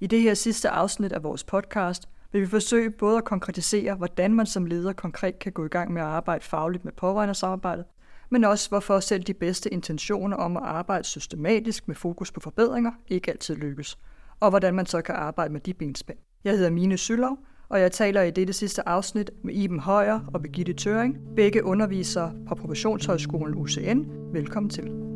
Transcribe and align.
I 0.00 0.06
det 0.06 0.20
her 0.20 0.34
sidste 0.34 0.68
afsnit 0.68 1.12
af 1.12 1.22
vores 1.22 1.44
podcast 1.44 2.08
vil 2.32 2.40
vi 2.40 2.46
forsøge 2.46 2.90
både 2.90 3.18
at 3.18 3.24
konkretisere, 3.24 3.94
hvordan 3.94 4.34
man 4.34 4.46
som 4.46 4.66
leder 4.66 4.92
konkret 4.92 5.38
kan 5.38 5.52
gå 5.52 5.64
i 5.64 5.68
gang 5.68 5.92
med 5.92 6.02
at 6.02 6.08
arbejde 6.08 6.44
fagligt 6.44 6.84
med 6.84 6.92
pårørendesamarbejdet, 6.92 7.84
men 8.30 8.44
også 8.44 8.68
hvorfor 8.68 9.00
selv 9.00 9.22
de 9.22 9.34
bedste 9.34 9.72
intentioner 9.72 10.36
om 10.36 10.56
at 10.56 10.62
arbejde 10.62 11.04
systematisk 11.04 11.88
med 11.88 11.96
fokus 11.96 12.32
på 12.32 12.40
forbedringer 12.40 12.92
ikke 13.08 13.30
altid 13.30 13.56
lykkes, 13.56 13.98
og 14.40 14.50
hvordan 14.50 14.74
man 14.74 14.86
så 14.86 15.02
kan 15.02 15.14
arbejde 15.14 15.52
med 15.52 15.60
de 15.60 15.74
benspænd. 15.74 16.18
Jeg 16.44 16.52
hedder 16.52 16.70
Mine 16.70 16.96
Sylov, 16.96 17.38
og 17.68 17.80
jeg 17.80 17.92
taler 17.92 18.22
i 18.22 18.30
dette 18.30 18.52
sidste 18.52 18.88
afsnit 18.88 19.30
med 19.44 19.54
Iben 19.54 19.80
Højer 19.80 20.20
og 20.34 20.42
Birgitte 20.42 20.72
Tøring, 20.72 21.16
begge 21.36 21.64
undervisere 21.64 22.34
på 22.48 22.54
Professionshøjskolen 22.54 23.54
UCN. 23.54 24.04
Velkommen 24.32 24.70
til. 24.70 25.07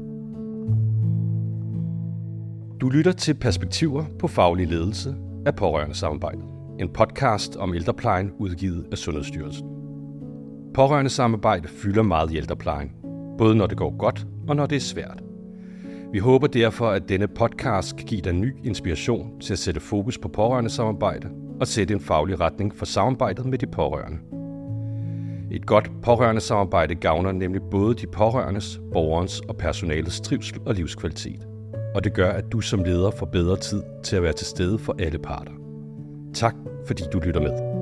Du 2.83 2.89
lytter 2.89 3.13
til 3.13 3.35
Perspektiver 3.35 4.05
på 4.19 4.29
faglig 4.29 4.67
ledelse 4.67 5.15
af 5.47 5.57
pårørende 5.57 5.95
samarbejde. 5.95 6.39
En 6.81 6.89
podcast 6.89 7.57
om 7.57 7.75
ældreplejen 7.75 8.33
udgivet 8.39 8.87
af 8.93 8.99
Sundhedsstyrelsen. 8.99 9.67
Pårørende 10.75 11.11
samarbejde 11.11 11.69
fylder 11.69 12.03
meget 12.03 12.31
i 12.31 12.37
ældreplejen, 12.37 12.91
både 13.39 13.55
når 13.55 13.67
det 13.67 13.79
går 13.79 13.97
godt 13.99 14.27
og 14.49 14.57
når 14.57 14.67
det 14.67 14.77
er 14.77 14.81
svært. 14.81 15.23
Vi 16.13 16.19
håber 16.19 16.47
derfor, 16.47 16.89
at 16.89 17.09
denne 17.09 17.29
podcast 17.29 17.97
kan 17.97 18.07
give 18.07 18.21
dig 18.21 18.33
ny 18.33 18.57
inspiration 18.65 19.41
til 19.41 19.53
at 19.53 19.59
sætte 19.59 19.81
fokus 19.81 20.19
på 20.19 20.29
pårørende 20.29 20.71
samarbejde 20.71 21.29
og 21.61 21.67
sætte 21.67 21.95
en 21.95 22.01
faglig 22.01 22.41
retning 22.41 22.75
for 22.77 22.85
samarbejdet 22.85 23.47
med 23.47 23.59
de 23.59 23.67
pårørende. 23.67 24.19
Et 25.51 25.67
godt 25.67 25.91
pårørende 26.03 26.41
samarbejde 26.41 26.95
gavner 26.95 27.33
nemlig 27.33 27.63
både 27.71 27.95
de 27.95 28.07
pårørendes, 28.07 28.81
borgerens 28.93 29.41
og 29.41 29.57
personalets 29.57 30.21
trivsel 30.21 30.61
og 30.67 30.75
livskvalitet. 30.75 31.52
Og 31.95 32.05
det 32.05 32.15
gør, 32.15 32.31
at 32.31 32.53
du 32.53 32.61
som 32.61 32.85
leder 32.85 33.11
får 33.11 33.27
bedre 33.27 33.57
tid 33.57 33.83
til 34.03 34.17
at 34.17 34.23
være 34.23 34.33
til 34.33 34.47
stede 34.47 34.79
for 34.79 34.97
alle 34.99 35.19
parter. 35.19 35.53
Tak, 36.35 36.55
fordi 36.87 37.03
du 37.13 37.19
lytter 37.19 37.41
med. 37.41 37.73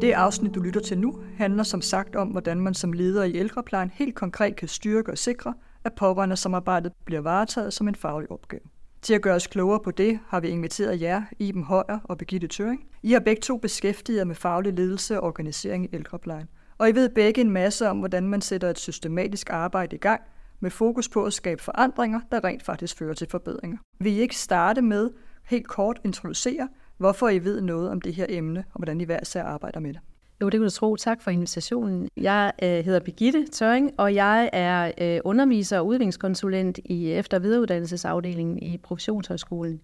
Det 0.00 0.12
afsnit, 0.12 0.54
du 0.54 0.60
lytter 0.60 0.80
til 0.80 0.98
nu, 0.98 1.18
handler 1.36 1.62
som 1.62 1.80
sagt 1.80 2.16
om, 2.16 2.28
hvordan 2.28 2.60
man 2.60 2.74
som 2.74 2.92
leder 2.92 3.24
i 3.24 3.36
ældreplejen 3.36 3.90
helt 3.94 4.14
konkret 4.14 4.56
kan 4.56 4.68
styrke 4.68 5.12
og 5.12 5.18
sikre, 5.18 5.54
at 5.84 5.92
pårørende 5.92 6.36
samarbejdet 6.36 6.92
bliver 7.04 7.20
varetaget 7.20 7.72
som 7.72 7.88
en 7.88 7.94
faglig 7.94 8.30
opgave. 8.30 8.62
Til 9.02 9.14
at 9.14 9.22
gøre 9.22 9.34
os 9.34 9.46
klogere 9.46 9.80
på 9.80 9.90
det, 9.90 10.18
har 10.28 10.40
vi 10.40 10.48
inviteret 10.48 11.00
jer, 11.00 11.22
Iben 11.38 11.62
Højer 11.62 11.98
og 12.04 12.18
Begitte 12.18 12.46
Tøring. 12.46 12.80
I 13.02 13.12
har 13.12 13.20
begge 13.20 13.40
to 13.40 13.56
beskæftiget 13.56 14.18
jer 14.18 14.24
med 14.24 14.34
faglig 14.34 14.72
ledelse 14.72 15.20
og 15.20 15.26
organisering 15.26 15.84
i 15.84 15.88
ældreplejen. 15.92 16.46
Og 16.78 16.88
I 16.88 16.92
ved 16.92 17.08
begge 17.08 17.40
en 17.40 17.50
masse 17.50 17.88
om, 17.88 17.98
hvordan 17.98 18.28
man 18.28 18.40
sætter 18.40 18.70
et 18.70 18.78
systematisk 18.78 19.50
arbejde 19.50 19.96
i 19.96 19.98
gang, 19.98 20.20
med 20.60 20.70
fokus 20.70 21.08
på 21.08 21.24
at 21.24 21.32
skabe 21.32 21.62
forandringer, 21.62 22.20
der 22.32 22.44
rent 22.44 22.62
faktisk 22.62 22.98
fører 22.98 23.14
til 23.14 23.26
forbedringer. 23.30 23.78
Vil 23.98 24.12
I 24.12 24.20
ikke 24.20 24.36
starte 24.36 24.82
med 24.82 25.10
helt 25.44 25.68
kort 25.68 26.00
introducere, 26.04 26.68
hvorfor 26.98 27.28
I 27.28 27.38
ved 27.38 27.60
noget 27.60 27.90
om 27.90 28.00
det 28.00 28.14
her 28.14 28.26
emne, 28.28 28.64
og 28.72 28.78
hvordan 28.78 29.00
I 29.00 29.04
hver 29.04 29.18
især 29.22 29.42
arbejder 29.42 29.80
med 29.80 29.92
det? 29.92 30.00
Jo, 30.40 30.46
det 30.46 30.52
kan 30.52 30.62
du 30.62 30.70
tro. 30.70 30.96
Tak 30.96 31.22
for 31.22 31.30
invitationen. 31.30 32.08
Jeg 32.16 32.52
øh, 32.62 32.68
hedder 32.68 33.00
Begitte 33.00 33.46
Tøring, 33.46 33.90
og 33.98 34.14
jeg 34.14 34.50
er 34.52 34.92
øh, 35.00 35.20
underviser 35.24 35.78
og 35.78 35.86
udviklingskonsulent 35.86 36.78
i 36.84 37.12
efter- 37.12 37.36
og 37.36 37.42
videreuddannelsesafdelingen 37.42 38.58
i 38.58 38.78
Professionshøjskolen 38.78 39.80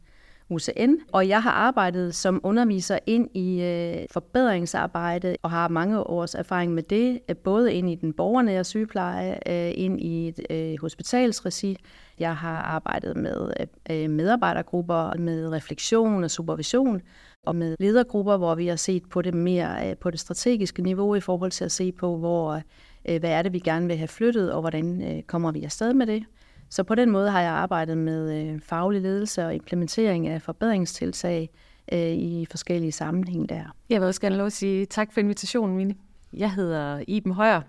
UCN, 0.51 0.95
og 1.13 1.29
jeg 1.29 1.43
har 1.43 1.51
arbejdet 1.51 2.15
som 2.15 2.41
underviser 2.43 2.99
ind 3.07 3.29
i 3.37 3.63
øh, 3.63 4.07
forbedringsarbejde 4.11 5.37
og 5.43 5.51
har 5.51 5.69
mange 5.69 6.01
års 6.01 6.35
erfaring 6.35 6.75
med 6.75 6.83
det, 6.83 7.21
øh, 7.29 7.37
både 7.37 7.75
ind 7.75 7.91
i 7.91 7.95
den 7.95 8.13
borgernære 8.13 8.65
sygepleje, 8.65 9.39
øh, 9.47 9.73
ind 9.75 10.01
i 10.01 10.29
et 10.29 10.41
øh, 10.51 10.81
hospitalsregi. 10.81 11.77
Jeg 12.19 12.37
har 12.37 12.57
arbejdet 12.57 13.17
med 13.17 13.53
øh, 13.61 13.67
øh, 14.05 14.11
medarbejdergrupper, 14.11 15.19
med 15.19 15.49
refleksion 15.49 16.25
og 16.25 16.31
supervision, 16.31 17.03
og 17.47 17.57
med 17.57 17.77
ledergrupper, 17.79 18.37
hvor 18.37 18.55
vi 18.55 18.67
har 18.67 18.77
set 18.77 19.03
på 19.11 19.23
det 19.23 19.35
mere 19.35 19.89
øh, 19.89 19.97
på 19.97 20.11
det 20.11 20.21
strategiske 20.21 20.83
niveau 20.83 21.15
i 21.15 21.21
forhold 21.21 21.51
til 21.51 21.65
at 21.65 21.73
se 21.73 21.93
på, 21.93 22.17
hvor, 22.17 22.63
øh, 23.09 23.21
hvad 23.21 23.31
er 23.31 23.43
det, 23.43 23.53
vi 23.53 23.59
gerne 23.59 23.87
vil 23.87 23.97
have 23.97 24.09
flyttet, 24.09 24.53
og 24.53 24.61
hvordan 24.61 25.03
øh, 25.03 25.23
kommer 25.23 25.53
vi 25.53 25.65
afsted 25.65 25.95
med 25.95 26.07
det. 26.07 26.25
Så 26.71 26.83
på 26.83 26.95
den 26.95 27.11
måde 27.11 27.31
har 27.31 27.41
jeg 27.41 27.53
arbejdet 27.53 27.99
med 27.99 28.41
øh, 28.41 28.61
faglig 28.61 29.03
ledelse 29.03 29.47
og 29.47 29.55
implementering 29.55 30.29
af 30.29 30.43
forbedringstiltag 30.43 31.51
øh, 31.93 32.13
i 32.13 32.47
forskellige 32.51 32.93
sammenhænge 32.93 33.47
der. 33.47 33.63
Jeg 33.89 34.01
vil 34.01 34.07
også 34.07 34.21
gerne 34.21 34.37
lov 34.37 34.47
at 34.47 34.53
sige 34.53 34.87
tak 34.87 35.13
for 35.13 35.21
invitationen, 35.21 35.77
Mine. 35.77 35.95
Jeg 36.33 36.53
hedder 36.53 37.03
Iben 37.09 37.33
Højer, 37.33 37.61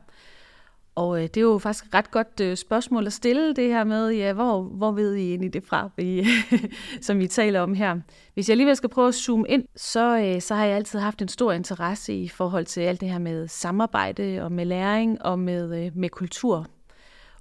og 0.96 1.18
øh, 1.18 1.24
det 1.24 1.38
er 1.38 1.42
jo 1.42 1.58
faktisk 1.58 1.86
et 1.86 1.94
ret 1.94 2.12
godt 2.12 2.40
øh, 2.42 2.58
spørgsmål 2.58 3.08
at 3.08 3.14
stille 3.14 3.54
det 3.54 3.68
her 3.68 3.84
med, 3.84 4.10
ja, 4.10 4.34
hvor, 4.34 4.62
hvor 4.62 4.92
ved 4.92 5.16
I 5.16 5.30
egentlig 5.30 5.54
det 5.54 5.64
fra, 5.64 5.90
vi, 5.98 6.28
som 7.02 7.20
vi 7.20 7.28
taler 7.28 7.62
om 7.62 7.74
her. 7.74 7.96
Hvis 8.34 8.50
jeg 8.50 8.54
alligevel 8.54 8.76
skal 8.76 8.90
prøve 8.90 9.08
at 9.08 9.16
zoome 9.16 9.46
ind, 9.50 9.64
så, 9.76 10.18
øh, 10.18 10.42
så 10.42 10.56
har 10.56 10.66
jeg 10.66 10.76
altid 10.76 11.00
haft 11.00 11.22
en 11.22 11.28
stor 11.28 11.52
interesse 11.52 12.14
i 12.14 12.28
forhold 12.28 12.66
til 12.66 12.82
alt 12.82 13.02
det 13.02 13.10
her 13.10 13.20
med 13.20 13.48
samarbejde 13.48 14.40
og 14.42 14.52
med 14.52 14.66
læring 14.66 15.22
og 15.22 15.40
med, 15.40 15.86
øh, 15.86 15.92
med 15.96 16.10
kultur. 16.10 16.68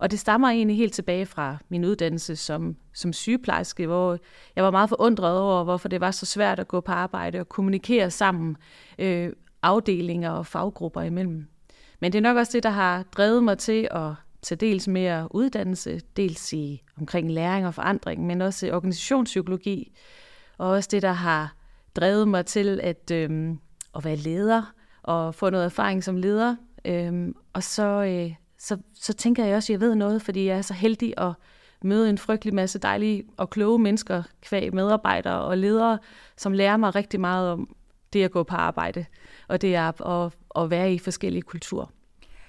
Og 0.01 0.11
det 0.11 0.19
stammer 0.19 0.49
egentlig 0.49 0.77
helt 0.77 0.93
tilbage 0.93 1.27
fra 1.27 1.57
min 1.69 1.85
uddannelse 1.85 2.37
som, 2.37 2.77
som 2.93 3.13
sygeplejerske, 3.13 3.87
hvor 3.87 4.19
jeg 4.57 4.65
var 4.65 4.71
meget 4.71 4.89
forundret 4.89 5.39
over, 5.39 5.65
hvorfor 5.65 5.89
det 5.89 6.01
var 6.01 6.11
så 6.11 6.27
svært 6.27 6.61
at 6.61 6.69
gå 6.69 6.81
på 6.81 6.93
arbejde 6.93 7.41
og 7.41 7.49
kommunikere 7.49 8.11
sammen 8.11 8.57
øh, 8.99 9.33
afdelinger 9.63 10.31
og 10.31 10.47
faggrupper 10.47 11.03
imellem. 11.03 11.47
Men 12.01 12.13
det 12.13 12.19
er 12.19 12.23
nok 12.23 12.37
også 12.37 12.53
det, 12.53 12.63
der 12.63 12.71
har 12.71 13.03
drevet 13.03 13.45
mig 13.45 13.59
til 13.59 13.89
at 13.91 14.13
tage 14.43 14.57
dels 14.57 14.89
mere 14.89 15.29
uddannelse, 15.31 16.01
dels 16.17 16.53
i 16.53 16.83
omkring 16.99 17.31
læring 17.31 17.67
og 17.67 17.75
forandring, 17.75 18.27
men 18.27 18.43
også 18.43 18.71
organisationspsykologi, 18.73 19.93
og 20.59 20.69
også 20.69 20.89
det, 20.93 21.03
der 21.03 21.13
har 21.13 21.55
drevet 21.97 22.29
mig 22.29 22.47
til 22.47 22.81
at, 22.83 23.11
øh, 23.11 23.51
at 23.97 24.05
være 24.05 24.17
leder 24.17 24.73
og 25.03 25.35
få 25.35 25.51
noget 25.51 25.65
erfaring 25.65 26.05
som 26.05 26.17
leder. 26.17 26.57
Øh, 26.85 27.29
og 27.53 27.63
så, 27.63 27.83
øh, 27.83 28.35
så, 28.61 28.77
så 28.95 29.13
tænker 29.13 29.45
jeg 29.45 29.57
også, 29.57 29.73
at 29.73 29.75
jeg 29.75 29.81
ved 29.81 29.95
noget, 29.95 30.23
fordi 30.23 30.47
jeg 30.47 30.59
er 30.59 30.63
så 30.63 30.75
heldig 30.75 31.15
at 31.17 31.33
møde 31.85 32.11
en 32.11 32.19
frygtelig 32.19 32.55
masse 32.55 32.79
dejlige 32.79 33.25
og 33.37 33.51
kloge 33.51 33.79
mennesker, 33.79 34.23
kvæg 34.43 34.75
medarbejdere 34.75 35.41
og 35.41 35.59
ledere, 35.59 35.99
som 36.37 36.53
lærer 36.53 36.77
mig 36.77 36.95
rigtig 36.95 37.21
meget 37.21 37.51
om 37.51 37.77
det 38.13 38.25
at 38.25 38.31
gå 38.31 38.43
på 38.43 38.55
arbejde, 38.55 39.05
og 39.49 39.63
det 39.63 39.75
er 39.75 40.03
at, 40.03 40.33
at 40.57 40.71
være 40.71 40.95
i 40.95 40.99
forskellige 40.99 41.43
kulturer. 41.43 41.87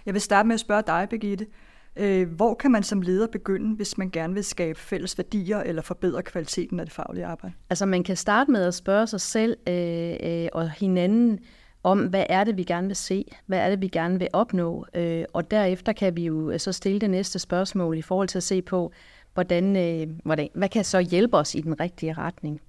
Jeg 0.06 0.14
vil 0.14 0.22
starte 0.22 0.48
med 0.48 0.54
at 0.54 0.60
spørge 0.60 0.84
dig, 0.88 1.08
Birgitte. 1.10 1.48
Øh, 1.96 2.30
hvor 2.30 2.54
kan 2.54 2.72
man 2.72 2.84
som 2.84 3.02
leder 3.02 3.28
begynde, 3.28 3.76
hvis 3.76 3.98
man 3.98 4.10
gerne 4.10 4.34
vil 4.34 4.44
skabe 4.44 4.80
fælles 4.80 5.18
værdier 5.18 5.60
eller 5.60 5.82
forbedre 5.82 6.24
kvaliteten 6.24 6.80
af 6.80 6.86
det 6.86 6.94
faglige 6.94 7.26
arbejde? 7.26 7.56
Altså 7.70 7.86
man 7.86 8.04
kan 8.04 8.16
starte 8.16 8.52
med 8.52 8.64
at 8.64 8.74
spørge 8.74 9.08
sig 9.08 9.22
selv 9.22 9.58
øh, 9.68 10.14
øh, 10.24 10.48
og 10.54 10.70
hinanden 10.70 11.40
om, 11.84 12.00
hvad 12.00 12.26
er 12.30 12.44
det, 12.44 12.58
vi 12.58 12.64
gerne 12.64 12.88
vil 12.88 12.96
se? 12.96 13.26
Hvad 13.46 13.60
er 13.60 13.70
det, 13.70 13.82
vi 13.82 13.88
gerne 13.88 14.20
vil 14.20 14.28
opnå? 14.34 14.86
Øh, 14.94 15.24
og 15.34 15.52
derefter 15.52 15.94
kan 15.94 16.16
vi 16.16 16.26
jo 16.26 16.52
øh, 16.52 16.60
så 16.60 16.72
stille 16.72 17.00
det 17.00 17.10
næste 17.10 17.40
spørgsmål 17.40 17.98
i 17.98 18.02
forhold 18.02 18.28
til 18.28 18.40
at 18.40 18.44
se 18.44 18.62
på, 18.62 18.92
hvordan, 19.34 19.76
øh, 19.76 20.16
hvordan, 20.24 20.50
hvad 20.54 20.70
kan 20.70 20.84
så 20.84 21.00
hjælpe 21.00 21.38
os 21.38 21.56
i 21.56 21.62
den 21.62 21.80
rigtige 21.80 22.14
retning? 22.14 22.62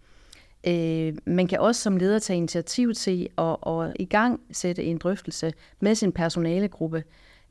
Øh, 0.67 1.15
man 1.27 1.47
kan 1.47 1.61
også 1.61 1.81
som 1.81 1.97
leder 1.97 2.19
tage 2.19 2.37
initiativ 2.37 2.95
til 2.95 3.29
at, 3.39 3.57
at 3.67 3.93
i 3.99 4.05
gang 4.05 4.41
sætte 4.53 4.85
en 4.85 4.99
drøftelse 4.99 5.53
med 5.81 5.95
sin 5.95 6.13
personalegruppe, 6.13 7.05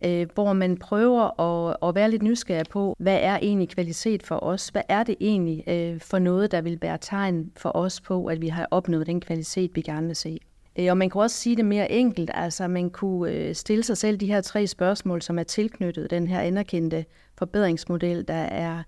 øh, 0.05 0.27
hvor 0.33 0.53
man 0.53 0.77
prøver 0.77 1.41
at, 1.41 1.77
at 1.89 1.95
være 1.95 2.11
lidt 2.11 2.23
nysgerrig 2.23 2.66
på, 2.69 2.95
hvad 3.00 3.19
er 3.21 3.38
egentlig 3.38 3.69
kvalitet 3.69 4.23
for 4.23 4.44
os? 4.44 4.67
Hvad 4.67 4.81
er 4.89 5.03
det 5.03 5.16
egentlig 5.19 5.63
øh, 5.67 6.00
for 6.00 6.19
noget, 6.19 6.51
der 6.51 6.61
vil 6.61 6.77
bære 6.77 6.97
tegn 7.01 7.51
for 7.57 7.75
os 7.75 8.01
på, 8.01 8.25
at 8.25 8.41
vi 8.41 8.47
har 8.47 8.67
opnået 8.71 9.07
den 9.07 9.21
kvalitet, 9.21 9.75
vi 9.75 9.81
gerne 9.81 10.07
vil 10.07 10.16
se? 10.16 10.39
Øh, 10.79 10.87
og 10.89 10.97
man 10.97 11.09
kunne 11.09 11.23
også 11.23 11.35
sige 11.35 11.55
det 11.55 11.65
mere 11.65 11.91
enkelt, 11.91 12.31
altså 12.33 12.67
man 12.67 12.89
kunne 12.89 13.31
øh, 13.31 13.55
stille 13.55 13.83
sig 13.83 13.97
selv 13.97 14.17
de 14.17 14.27
her 14.27 14.41
tre 14.41 14.67
spørgsmål, 14.67 15.21
som 15.21 15.39
er 15.39 15.43
tilknyttet 15.43 16.09
den 16.09 16.27
her 16.27 16.39
anerkendte 16.39 17.05
forbedringsmodel, 17.37 18.27
der 18.27 18.33
er 18.33 18.83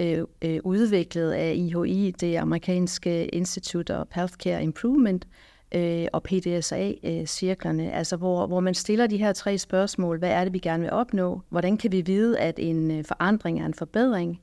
øh, 0.00 0.18
øh 0.42 0.60
udviklet 0.64 1.32
af 1.32 1.54
IHI, 1.54 2.10
det 2.20 2.36
amerikanske 2.36 3.26
Institute 3.26 3.96
of 3.96 4.06
Healthcare 4.14 4.62
Improvement, 4.62 5.26
øh, 5.74 6.06
og 6.12 6.22
PDSA-cirklerne, 6.22 7.92
altså 7.92 8.16
hvor, 8.16 8.46
hvor 8.46 8.60
man 8.60 8.74
stiller 8.74 9.06
de 9.06 9.16
her 9.16 9.32
tre 9.32 9.58
spørgsmål. 9.58 10.18
Hvad 10.18 10.30
er 10.30 10.44
det, 10.44 10.52
vi 10.52 10.58
gerne 10.58 10.82
vil 10.82 10.92
opnå? 10.92 11.40
Hvordan 11.48 11.76
kan 11.76 11.92
vi 11.92 12.00
vide, 12.00 12.38
at 12.38 12.54
en 12.58 13.04
forandring 13.04 13.60
er 13.60 13.66
en 13.66 13.74
forbedring? 13.74 14.40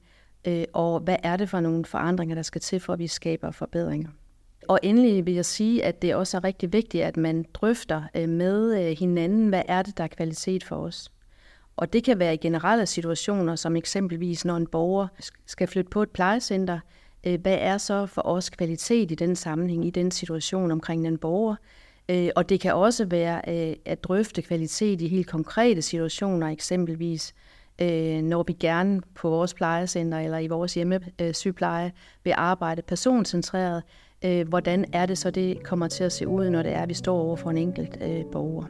Øh, 0.48 0.64
og 0.74 1.00
hvad 1.00 1.18
er 1.24 1.38
det 1.38 1.50
for 1.50 1.60
nogle 1.60 1.86
forandringer, 1.86 2.36
der 2.36 2.42
skal 2.42 2.62
til, 2.62 2.80
for 2.80 2.94
at 2.94 3.00
vi 3.00 3.08
skaber 3.08 3.52
forbedringer? 3.52 4.10
Og 4.68 4.80
endelig 4.84 5.26
vil 5.26 5.34
jeg 5.34 5.46
sige, 5.46 5.84
at 5.84 6.02
det 6.02 6.16
også 6.16 6.38
er 6.38 6.44
rigtig 6.44 6.74
vigtigt, 6.74 7.04
at 7.04 7.18
man 7.18 7.46
drøfter 7.54 8.04
øh, 8.16 8.30
med 8.30 8.82
øh, 8.82 8.98
hinanden, 8.98 9.50
hvad 9.50 9.62
er 9.68 9.82
det, 9.82 9.98
der 9.98 10.04
er 10.04 10.08
kvalitet 10.08 10.64
for 10.64 10.76
os. 10.76 11.12
Og 11.78 11.94
det 11.94 12.04
kan 12.04 12.20
være 12.20 12.34
i 12.34 12.38
generelle 12.38 12.86
situationer, 12.86 13.56
som 13.56 13.76
eksempelvis 13.76 14.46
når 14.46 14.58
en 14.58 14.68
borger 14.68 15.08
skal 15.46 15.68
flytte 15.68 15.90
på 15.90 16.04
et 16.04 16.10
plejecenter. 16.10 16.80
Øh, 17.24 17.42
hvad 17.42 17.58
er 17.60 17.78
så 17.78 18.06
for 18.06 18.22
os 18.26 18.50
kvalitet 18.50 19.12
i 19.12 19.16
den 19.16 19.36
sammenhæng, 19.36 19.86
i 19.86 19.90
den 19.90 20.12
situation 20.12 20.72
omkring 20.72 21.06
den 21.06 21.18
borger? 21.18 21.56
Og 22.36 22.50
det 22.50 22.60
kan 22.60 22.74
også 22.74 23.06
være 23.06 23.50
at 23.88 24.04
drøfte 24.04 24.42
kvalitet 24.42 25.02
i 25.02 25.08
helt 25.08 25.28
konkrete 25.28 25.82
situationer, 25.82 26.48
eksempelvis 26.48 27.34
når 28.24 28.44
vi 28.44 28.54
gerne 28.54 29.02
på 29.16 29.30
vores 29.30 29.54
plejecenter 29.54 30.20
eller 30.20 30.38
i 30.38 30.48
vores 30.48 30.74
hjemmesygepleje 30.74 31.92
vil 32.24 32.34
arbejde 32.38 32.82
personcentreret, 32.82 33.84
øh, 34.24 34.48
hvordan 34.48 34.86
er 34.94 35.06
det 35.06 35.18
så, 35.18 35.32
det 35.32 35.64
kommer 35.64 35.88
til 35.88 36.04
at 36.04 36.12
se 36.12 36.28
ud, 36.28 36.50
når 36.50 36.64
det 36.64 36.74
er, 36.74 36.82
at 36.82 36.90
vi 36.90 36.94
står 36.94 37.20
over 37.20 37.36
for 37.36 37.50
en 37.50 37.58
enkelt 37.58 37.98
øh, 38.02 38.24
borger. 38.32 38.66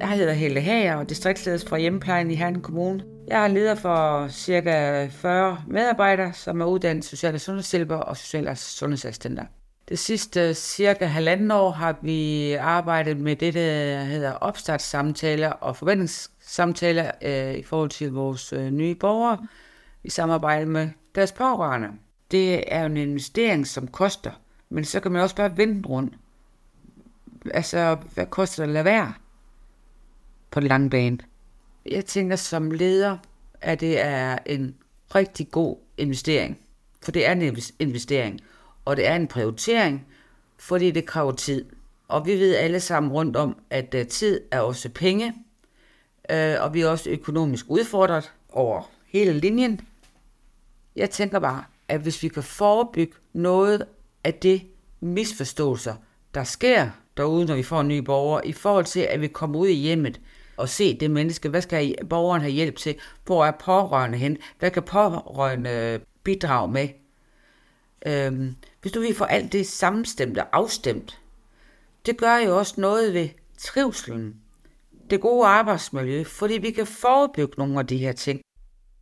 Jeg 0.00 0.08
hedder 0.08 0.32
Helle 0.32 0.60
Hager 0.60 0.94
og 0.94 1.08
distriktsleder 1.08 1.64
for 1.68 1.76
hjemmeplejen 1.76 2.30
i 2.30 2.34
Herning 2.34 2.62
Kommune. 2.62 3.04
Jeg 3.28 3.44
er 3.44 3.48
leder 3.48 3.74
for 3.74 4.28
ca. 4.28 5.06
40 5.06 5.58
medarbejdere, 5.68 6.32
som 6.32 6.60
er 6.60 6.64
uddannet 6.64 7.04
sociale 7.04 7.38
sundhedshjælper 7.38 7.96
og 7.96 8.16
sociale 8.16 8.56
sundhedsassistenter. 8.56 9.44
Det 9.88 9.98
sidste 9.98 10.54
cirka 10.54 11.04
halvanden 11.04 11.50
år 11.50 11.70
har 11.70 11.96
vi 12.02 12.52
arbejdet 12.52 13.16
med 13.16 13.36
det, 13.36 13.54
der 13.54 14.02
hedder 14.02 14.32
opstartssamtaler 14.32 15.50
og 15.50 15.76
forventningssamtaler 15.76 17.10
øh, 17.22 17.54
i 17.54 17.62
forhold 17.62 17.90
til 17.90 18.12
vores 18.12 18.52
øh, 18.52 18.70
nye 18.70 18.94
borgere 18.94 19.38
i 20.04 20.10
samarbejde 20.10 20.66
med 20.66 20.88
deres 21.14 21.32
pårørende. 21.32 21.88
Det 22.30 22.74
er 22.74 22.86
en 22.86 22.96
investering, 22.96 23.66
som 23.66 23.88
koster, 23.88 24.30
men 24.68 24.84
så 24.84 25.00
kan 25.00 25.12
man 25.12 25.22
også 25.22 25.36
bare 25.36 25.56
vente 25.56 25.88
rundt. 25.88 26.14
Altså, 27.54 27.96
hvad 28.14 28.26
koster 28.26 28.62
det 28.62 28.68
at 28.68 28.74
lade 28.74 28.84
være 28.84 29.14
på 30.50 30.60
den 30.60 30.68
lange 30.68 30.90
bane? 30.90 31.18
Jeg 31.86 32.04
tænker 32.04 32.36
som 32.36 32.70
leder, 32.70 33.16
at 33.60 33.80
det 33.80 34.00
er 34.00 34.38
en 34.46 34.74
rigtig 35.14 35.50
god 35.50 35.76
investering. 35.96 36.58
For 37.02 37.12
det 37.12 37.26
er 37.26 37.32
en 37.32 37.56
investering 37.78 38.40
og 38.84 38.96
det 38.96 39.06
er 39.06 39.16
en 39.16 39.28
prioritering, 39.28 40.06
fordi 40.58 40.90
det 40.90 41.06
kræver 41.06 41.32
tid. 41.32 41.64
Og 42.08 42.26
vi 42.26 42.32
ved 42.32 42.56
alle 42.56 42.80
sammen 42.80 43.12
rundt 43.12 43.36
om, 43.36 43.56
at 43.70 43.94
øh, 43.94 44.06
tid 44.06 44.40
er 44.50 44.60
også 44.60 44.88
penge, 44.88 45.34
øh, 46.30 46.54
og 46.60 46.74
vi 46.74 46.80
er 46.80 46.88
også 46.88 47.10
økonomisk 47.10 47.66
udfordret 47.68 48.32
over 48.48 48.82
hele 49.10 49.32
linjen. 49.32 49.80
Jeg 50.96 51.10
tænker 51.10 51.38
bare, 51.38 51.64
at 51.88 52.00
hvis 52.00 52.22
vi 52.22 52.28
kan 52.28 52.42
forebygge 52.42 53.14
noget 53.32 53.86
af 54.24 54.34
det 54.34 54.62
misforståelser, 55.00 55.94
der 56.34 56.44
sker 56.44 56.90
derude, 57.16 57.46
når 57.46 57.54
vi 57.54 57.62
får 57.62 57.80
en 57.80 57.88
ny 57.88 57.98
borger, 57.98 58.40
i 58.44 58.52
forhold 58.52 58.84
til, 58.84 59.00
at 59.00 59.20
vi 59.20 59.28
kommer 59.28 59.58
ud 59.58 59.68
i 59.68 59.72
hjemmet 59.72 60.20
og 60.56 60.68
se 60.68 60.98
det 60.98 61.10
menneske, 61.10 61.48
hvad 61.48 61.62
skal 61.62 62.06
borgeren 62.10 62.40
have 62.40 62.52
hjælp 62.52 62.76
til, 62.76 62.94
hvor 63.24 63.44
er 63.44 63.52
pårørende 63.64 64.18
hen, 64.18 64.38
hvad 64.58 64.70
kan 64.70 64.82
pårørende 64.82 66.00
bidrage 66.24 66.72
med, 66.72 66.88
Øhm, 68.06 68.56
hvis 68.80 68.92
du 68.92 69.00
vil 69.00 69.14
få 69.14 69.24
alt 69.24 69.52
det 69.52 69.66
samstemt 69.66 70.38
og 70.38 70.46
afstemt, 70.52 71.20
det 72.06 72.16
gør 72.16 72.36
jo 72.36 72.58
også 72.58 72.80
noget 72.80 73.14
ved 73.14 73.28
trivselen, 73.58 74.36
det 75.10 75.20
gode 75.20 75.46
arbejdsmiljø, 75.46 76.24
fordi 76.24 76.54
vi 76.54 76.70
kan 76.70 76.86
forebygge 76.86 77.54
nogle 77.58 77.78
af 77.78 77.86
de 77.86 77.96
her 77.96 78.12
ting. 78.12 78.40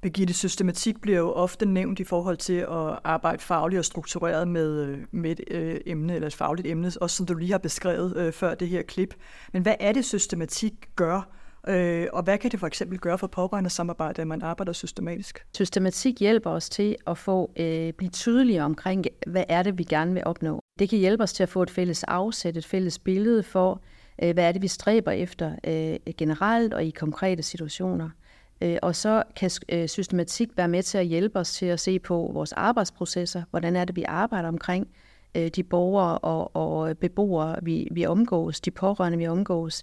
Birgitte, 0.01 0.35
systematik 0.35 1.01
bliver 1.01 1.19
jo 1.19 1.33
ofte 1.33 1.67
nævnt 1.67 2.01
i 2.01 2.05
forhold 2.05 2.37
til 2.37 2.53
at 2.53 2.99
arbejde 3.05 3.43
fagligt 3.43 3.79
og 3.79 3.85
struktureret 3.85 4.49
med, 4.49 4.87
øh, 4.87 4.99
med 5.11 5.31
et 5.31 5.41
øh, 5.51 5.81
emne, 5.87 6.15
eller 6.15 6.27
et 6.27 6.35
fagligt 6.35 6.69
emne, 6.69 6.93
også 7.01 7.17
som 7.17 7.27
du 7.27 7.35
lige 7.35 7.51
har 7.51 7.59
beskrevet 7.59 8.17
øh, 8.17 8.33
før 8.33 8.55
det 8.55 8.69
her 8.69 8.83
klip. 8.83 9.15
Men 9.53 9.63
hvad 9.63 9.75
er 9.81 9.93
det, 9.93 10.05
systematik 10.05 10.73
gør 10.97 11.39
Øh, 11.69 12.07
og 12.13 12.23
hvad 12.23 12.39
kan 12.39 12.51
det 12.51 12.61
for 12.61 12.67
eksempel 12.67 12.99
gøre 12.99 13.19
for 13.19 13.27
pårørende 13.27 13.71
samarbejde, 13.71 14.23
at 14.23 14.29
man 14.29 14.43
arbejder 14.43 14.73
systematisk? 14.73 15.47
Systematik 15.55 16.21
hjælper 16.21 16.51
os 16.51 16.69
til 16.69 16.97
at 17.07 17.19
få 17.19 17.51
øh, 17.57 17.93
blive 17.93 18.11
tydeligere 18.11 18.65
omkring, 18.65 19.05
hvad 19.27 19.45
er 19.49 19.63
det, 19.63 19.79
vi 19.79 19.85
gerne 19.85 20.15
vil 20.15 20.23
opnå. 20.27 20.61
Det 20.79 20.89
kan 20.89 20.99
hjælpe 20.99 21.23
os 21.23 21.33
til 21.33 21.43
at 21.43 21.49
få 21.49 21.63
et 21.63 21.71
fælles 21.71 22.05
afsæt, 22.05 22.57
et 22.57 22.65
fælles 22.65 22.99
billede 22.99 23.43
for, 23.43 23.83
øh, 24.23 24.35
hvad 24.35 24.45
er 24.45 24.53
det, 24.53 24.63
vi 24.63 24.69
stræber 24.69 25.11
efter 25.11 25.53
øh, 25.65 26.15
generelt 26.15 26.75
og 26.75 26.85
i 26.85 26.91
konkrete 26.91 27.43
situationer. 27.43 28.11
Øh, 28.61 28.77
og 28.83 28.97
så 28.97 29.23
kan 29.37 29.51
øh, 29.69 29.89
systematik 29.89 30.49
være 30.57 30.69
med 30.69 30.83
til 30.83 30.99
at 30.99 31.07
hjælpe 31.07 31.39
os 31.39 31.53
til 31.53 31.67
at 31.67 31.81
se 31.81 31.99
på 31.99 32.31
vores 32.33 32.53
arbejdsprocesser, 32.53 33.43
hvordan 33.51 33.77
er 33.77 33.85
det, 33.85 33.97
vi 33.97 34.03
arbejder 34.03 34.49
omkring 34.49 34.89
øh, 35.35 35.49
de 35.49 35.63
borgere 35.63 36.19
og, 36.19 36.57
og 36.57 36.99
beboere, 36.99 37.57
vi, 37.63 37.89
vi 37.91 38.07
omgås, 38.07 38.61
de 38.61 38.71
pårørende, 38.71 39.19
vi 39.19 39.27
omgås. 39.27 39.83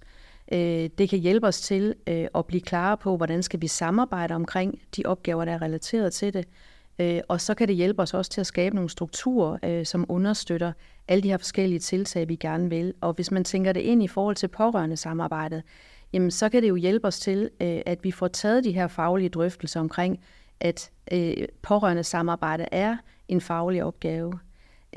Øh, 0.52 0.90
det 0.98 1.10
kan 1.10 1.20
hjælpe 1.20 1.48
os 1.48 1.62
til 1.62 1.96
at 2.08 2.46
blive 2.46 2.62
klare 2.62 2.98
på, 2.98 3.18
hvordan 3.18 3.44
skal 3.44 3.62
vi 3.62 3.68
samarbejde 3.68 4.34
omkring 4.34 4.80
de 4.96 5.04
opgaver, 5.06 5.46
der 5.46 5.52
er 5.52 5.62
relateret 5.62 6.14
til 6.14 6.34
det. 6.34 6.46
Og 7.28 7.42
så 7.42 7.54
kan 7.54 7.68
det 7.68 7.76
hjælpe 7.76 8.02
os 8.02 8.14
også 8.14 8.32
til 8.32 8.42
at 8.42 8.48
skabe 8.48 8.76
nogle 8.76 8.90
strukturer, 8.90 9.84
som 9.84 10.06
understøtter 10.10 10.72
alle 11.08 11.24
de 11.24 11.30
her 11.30 11.38
forskellige 11.38 11.80
tiltag, 11.80 12.30
vi 12.30 12.36
gerne 12.36 12.70
vil. 12.70 12.94
Og 13.02 13.14
hvis 13.14 13.32
man 13.32 13.44
tænker 13.44 13.72
det 13.72 13.82
ind 13.82 14.04
i 14.04 14.08
forhold 14.08 14.36
til 14.36 14.48
pårørende 14.48 14.98
samarbejdet, 14.98 15.64
jamen 16.14 16.32
så 16.32 16.50
kan 16.50 16.62
det 16.62 16.70
jo 16.70 16.76
hjælpe 16.76 17.08
os 17.08 17.20
til, 17.20 17.50
øh, 17.62 17.82
at 17.86 18.04
vi 18.04 18.12
får 18.12 18.28
taget 18.28 18.64
de 18.64 18.72
her 18.72 18.88
faglige 18.88 19.30
drøftelser 19.30 19.80
omkring, 19.80 20.20
at 20.60 20.92
øh, 21.12 21.34
pårørende 21.62 22.04
samarbejde 22.04 22.66
er 22.72 22.98
en 23.28 23.42
faglig 23.42 23.84
opgave. 23.84 24.40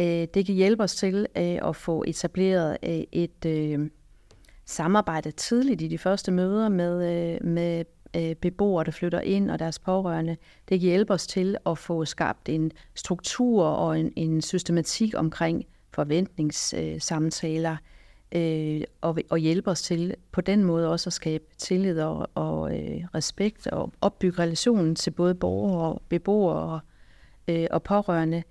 Øh, 0.00 0.26
det 0.34 0.46
kan 0.46 0.54
hjælpe 0.54 0.82
os 0.82 0.94
til 0.94 1.26
at 1.36 1.76
få 1.76 2.04
etableret 2.06 2.76
et 3.12 3.90
samarbejde 4.68 5.30
tidligt 5.30 5.82
i 5.82 5.88
de 5.88 5.98
første 5.98 6.32
møder 6.32 6.68
med, 6.68 7.12
øh, 7.12 7.46
med 7.46 7.84
øh, 8.16 8.34
beboere, 8.34 8.84
der 8.84 8.90
flytter 8.90 9.20
ind, 9.20 9.50
og 9.50 9.58
deres 9.58 9.78
pårørende. 9.78 10.36
Det 10.68 10.80
kan 10.80 10.88
hjælpe 10.88 11.12
os 11.12 11.26
til 11.26 11.56
at 11.66 11.78
få 11.78 12.04
skabt 12.04 12.48
en 12.48 12.72
struktur 12.94 13.64
og 13.64 14.00
en, 14.00 14.12
en 14.16 14.42
systematik 14.42 15.14
omkring 15.16 15.64
forventningssamtaler, 15.94 17.72
øh, 17.72 17.78
Øh, 18.32 18.80
og, 19.00 19.18
og 19.30 19.38
hjælpe 19.38 19.70
os 19.70 19.82
til 19.82 20.14
på 20.32 20.40
den 20.40 20.64
måde 20.64 20.90
også 20.90 21.08
at 21.08 21.12
skabe 21.12 21.44
tillid 21.58 22.00
og, 22.00 22.28
og 22.34 22.78
øh, 22.78 23.04
respekt 23.14 23.66
og 23.66 23.92
opbygge 24.00 24.42
relationen 24.42 24.94
til 24.94 25.10
både 25.10 25.34
borgere 25.34 25.92
og 25.92 26.02
beboere 26.08 26.56
og, 26.56 26.80
øh, 27.48 27.66
og 27.70 27.82
pårørende. 27.82 28.42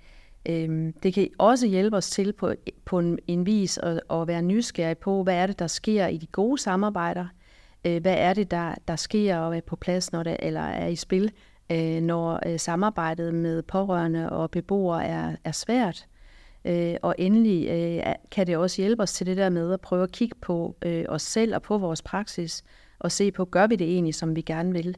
Øh, 0.50 0.94
det 1.04 1.14
kan 1.14 1.30
også 1.38 1.68
hjælpe 1.68 1.98
os 1.98 2.10
til 2.10 2.34
på, 2.34 2.54
på 2.86 3.00
en, 3.00 3.20
en 3.28 3.46
vis 3.46 3.78
at, 3.78 4.02
at 4.12 4.28
være 4.28 4.42
nysgerrig 4.42 4.98
på, 4.98 5.24
hvad 5.24 5.36
er 5.36 5.48
det, 5.48 5.60
der 5.60 5.68
sker 5.68 6.08
i 6.08 6.18
de 6.18 6.28
gode 6.28 6.62
samarbejder, 6.62 7.28
øh, 7.86 8.02
hvad 8.02 8.16
er 8.18 8.34
det, 8.34 8.52
der, 8.52 8.76
der 8.88 8.96
sker 8.96 9.38
og 9.38 9.58
er 9.58 9.62
på 9.62 9.76
plads, 9.76 10.12
når 10.12 10.24
det, 10.24 10.38
eller 10.40 10.62
er 10.62 10.88
i 10.88 10.96
spil, 10.96 11.32
øh, 11.72 12.02
når 12.02 12.40
øh, 12.46 12.60
samarbejdet 12.60 13.34
med 13.34 13.62
pårørende 13.62 14.30
og 14.30 14.52
beboere 14.52 15.06
er, 15.06 15.36
er 15.44 15.52
svært. 15.52 16.08
Øh, 16.68 16.96
og 17.02 17.16
endelig 17.18 17.68
øh, 17.70 18.14
kan 18.32 18.48
det 18.48 18.58
også 18.58 18.82
hjælpe 18.82 19.04
os 19.04 19.14
til 19.14 19.28
det 19.28 19.38
der 19.38 19.50
med 19.50 19.74
at 19.74 19.82
prøve 19.82 20.04
at 20.04 20.12
kigge 20.12 20.36
på 20.42 20.76
øh, 20.86 21.06
os 21.10 21.22
selv 21.22 21.56
og 21.56 21.62
på 21.62 21.78
vores 21.78 22.02
praksis, 22.02 22.64
og 23.00 23.12
se 23.12 23.32
på, 23.32 23.46
gør 23.46 23.68
vi 23.68 23.76
det 23.76 23.88
egentlig, 23.88 24.16
som 24.16 24.36
vi 24.36 24.42
gerne 24.42 24.74
vil? 24.74 24.98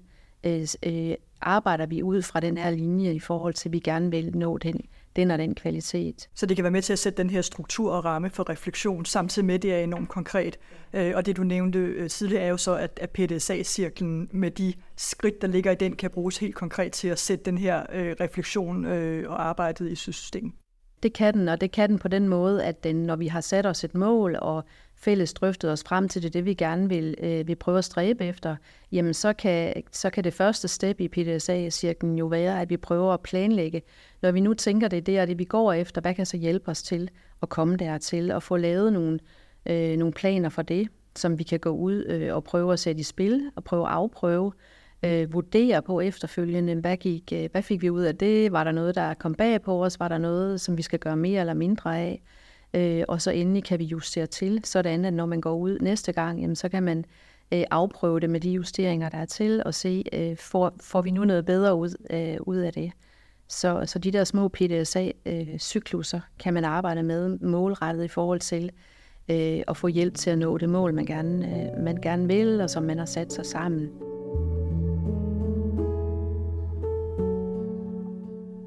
arbejder 1.41 1.85
vi 1.85 2.03
ud 2.03 2.21
fra 2.21 2.39
den 2.39 2.57
her 2.57 2.69
linje 2.69 3.13
i 3.13 3.19
forhold 3.19 3.53
til, 3.53 3.69
at 3.69 3.73
vi 3.73 3.79
gerne 3.79 4.11
vil 4.11 4.37
nå 4.37 4.57
den 4.57 4.81
den 5.15 5.31
og 5.31 5.37
den 5.37 5.55
kvalitet. 5.55 6.29
Så 6.35 6.45
det 6.45 6.57
kan 6.57 6.63
være 6.63 6.71
med 6.71 6.81
til 6.81 6.93
at 6.93 6.99
sætte 6.99 7.17
den 7.17 7.29
her 7.29 7.41
struktur 7.41 7.91
og 7.91 8.05
ramme 8.05 8.29
for 8.29 8.49
refleksion, 8.49 9.05
samtidig 9.05 9.45
med, 9.45 9.55
at 9.55 9.61
det 9.61 9.73
er 9.73 9.79
enormt 9.79 10.09
konkret. 10.09 10.59
Øh, 10.93 11.11
og 11.15 11.25
det 11.25 11.37
du 11.37 11.43
nævnte 11.43 12.09
tidligere 12.09 12.43
er 12.43 12.49
jo 12.49 12.57
så, 12.57 12.75
at 12.75 13.09
PDSA-cirklen 13.13 14.29
med 14.31 14.51
de 14.51 14.73
skridt, 14.97 15.41
der 15.41 15.47
ligger 15.47 15.71
i 15.71 15.75
den, 15.75 15.95
kan 15.95 16.09
bruges 16.09 16.37
helt 16.37 16.55
konkret 16.55 16.91
til 16.91 17.07
at 17.07 17.19
sætte 17.19 17.45
den 17.45 17.57
her 17.57 17.83
refleksion 18.19 18.85
og 19.25 19.47
arbejdet 19.47 19.91
i 19.91 19.95
system. 19.95 20.53
Det 21.03 21.13
kan 21.13 21.33
den, 21.33 21.49
og 21.49 21.61
det 21.61 21.71
kan 21.71 21.89
den 21.89 21.99
på 21.99 22.07
den 22.07 22.27
måde, 22.27 22.63
at 22.63 22.83
den, 22.83 22.95
når 22.95 23.15
vi 23.15 23.27
har 23.27 23.41
sat 23.41 23.65
os 23.65 23.83
et 23.83 23.95
mål 23.95 24.37
og 24.41 24.63
fælles 24.95 25.33
drøftet 25.33 25.71
os 25.71 25.83
frem 25.83 26.09
til 26.09 26.23
det, 26.23 26.33
det 26.33 26.45
vi 26.45 26.53
gerne 26.53 26.89
vil, 26.89 27.15
øh, 27.19 27.47
vil 27.47 27.55
prøve 27.55 27.77
at 27.77 27.85
stræbe 27.85 28.25
efter, 28.25 28.55
jamen 28.91 29.13
så 29.13 29.33
kan, 29.33 29.83
så 29.91 30.09
kan 30.09 30.23
det 30.23 30.33
første 30.33 30.67
step 30.67 30.99
i 30.99 31.07
PDSA-cirklen 31.07 32.17
jo 32.17 32.25
være, 32.25 32.61
at 32.61 32.69
vi 32.69 32.77
prøver 32.77 33.13
at 33.13 33.21
planlægge. 33.21 33.81
Når 34.21 34.31
vi 34.31 34.39
nu 34.39 34.53
tænker, 34.53 34.87
det 34.87 35.05
det 35.05 35.17
er 35.17 35.25
det, 35.25 35.39
vi 35.39 35.43
går 35.43 35.73
efter, 35.73 36.01
hvad 36.01 36.13
kan 36.13 36.25
så 36.25 36.37
hjælpe 36.37 36.71
os 36.71 36.83
til 36.83 37.09
at 37.41 37.49
komme 37.49 37.77
dertil 37.77 38.31
og 38.31 38.43
få 38.43 38.57
lavet 38.57 38.93
nogle, 38.93 39.19
øh, 39.65 39.97
nogle 39.97 40.13
planer 40.13 40.49
for 40.49 40.61
det, 40.61 40.87
som 41.15 41.39
vi 41.39 41.43
kan 41.43 41.59
gå 41.59 41.69
ud 41.69 42.05
øh, 42.05 42.35
og 42.35 42.43
prøve 42.43 42.73
at 42.73 42.79
sætte 42.79 42.99
i 42.99 43.03
spil 43.03 43.51
og 43.55 43.63
prøve 43.63 43.87
at 43.87 43.93
afprøve, 43.93 44.51
øh, 45.03 45.33
vurdere 45.33 45.81
på 45.81 45.99
efterfølgende, 45.99 46.75
hvad, 46.75 46.97
gik, 46.97 47.33
øh, 47.33 47.49
hvad 47.51 47.61
fik 47.61 47.81
vi 47.81 47.89
ud 47.89 48.01
af 48.01 48.15
det? 48.15 48.51
Var 48.51 48.63
der 48.63 48.71
noget, 48.71 48.95
der 48.95 49.13
kom 49.13 49.35
bag 49.35 49.61
på 49.61 49.85
os? 49.85 49.99
Var 49.99 50.07
der 50.07 50.17
noget, 50.17 50.61
som 50.61 50.77
vi 50.77 50.81
skal 50.81 50.99
gøre 50.99 51.17
mere 51.17 51.39
eller 51.39 51.53
mindre 51.53 51.99
af? 51.99 52.21
Øh, 52.73 53.03
og 53.07 53.21
så 53.21 53.31
endelig 53.31 53.63
kan 53.63 53.79
vi 53.79 53.83
justere 53.83 54.25
til, 54.25 54.61
sådan 54.63 55.05
at 55.05 55.13
når 55.13 55.25
man 55.25 55.41
går 55.41 55.55
ud 55.55 55.79
næste 55.79 56.11
gang, 56.11 56.41
jamen, 56.41 56.55
så 56.55 56.69
kan 56.69 56.83
man 56.83 57.05
øh, 57.53 57.63
afprøve 57.71 58.19
det 58.19 58.29
med 58.29 58.39
de 58.39 58.49
justeringer, 58.49 59.09
der 59.09 59.17
er 59.17 59.25
til, 59.25 59.63
og 59.65 59.73
se, 59.73 60.03
øh, 60.13 60.37
får, 60.37 60.73
får 60.81 61.01
vi 61.01 61.11
nu 61.11 61.23
noget 61.25 61.45
bedre 61.45 61.75
ud, 61.75 61.89
øh, 62.09 62.37
ud 62.41 62.57
af 62.57 62.73
det. 62.73 62.91
Så, 63.47 63.83
så 63.85 63.99
de 63.99 64.11
der 64.11 64.23
små 64.23 64.47
PDSA-cykluser 64.47 66.17
øh, 66.17 66.21
kan 66.39 66.53
man 66.53 66.65
arbejde 66.65 67.03
med 67.03 67.39
målrettet 67.39 68.03
i 68.03 68.07
forhold 68.07 68.39
til 68.39 68.71
øh, 69.29 69.61
at 69.67 69.77
få 69.77 69.87
hjælp 69.87 70.15
til 70.15 70.29
at 70.29 70.37
nå 70.37 70.57
det 70.57 70.69
mål, 70.69 70.93
man 70.93 71.05
gerne, 71.05 71.45
øh, 71.45 71.83
man 71.83 71.95
gerne 72.01 72.27
vil, 72.27 72.61
og 72.61 72.69
som 72.69 72.83
man 72.83 72.97
har 72.97 73.05
sat 73.05 73.33
sig 73.33 73.45
sammen. 73.45 73.89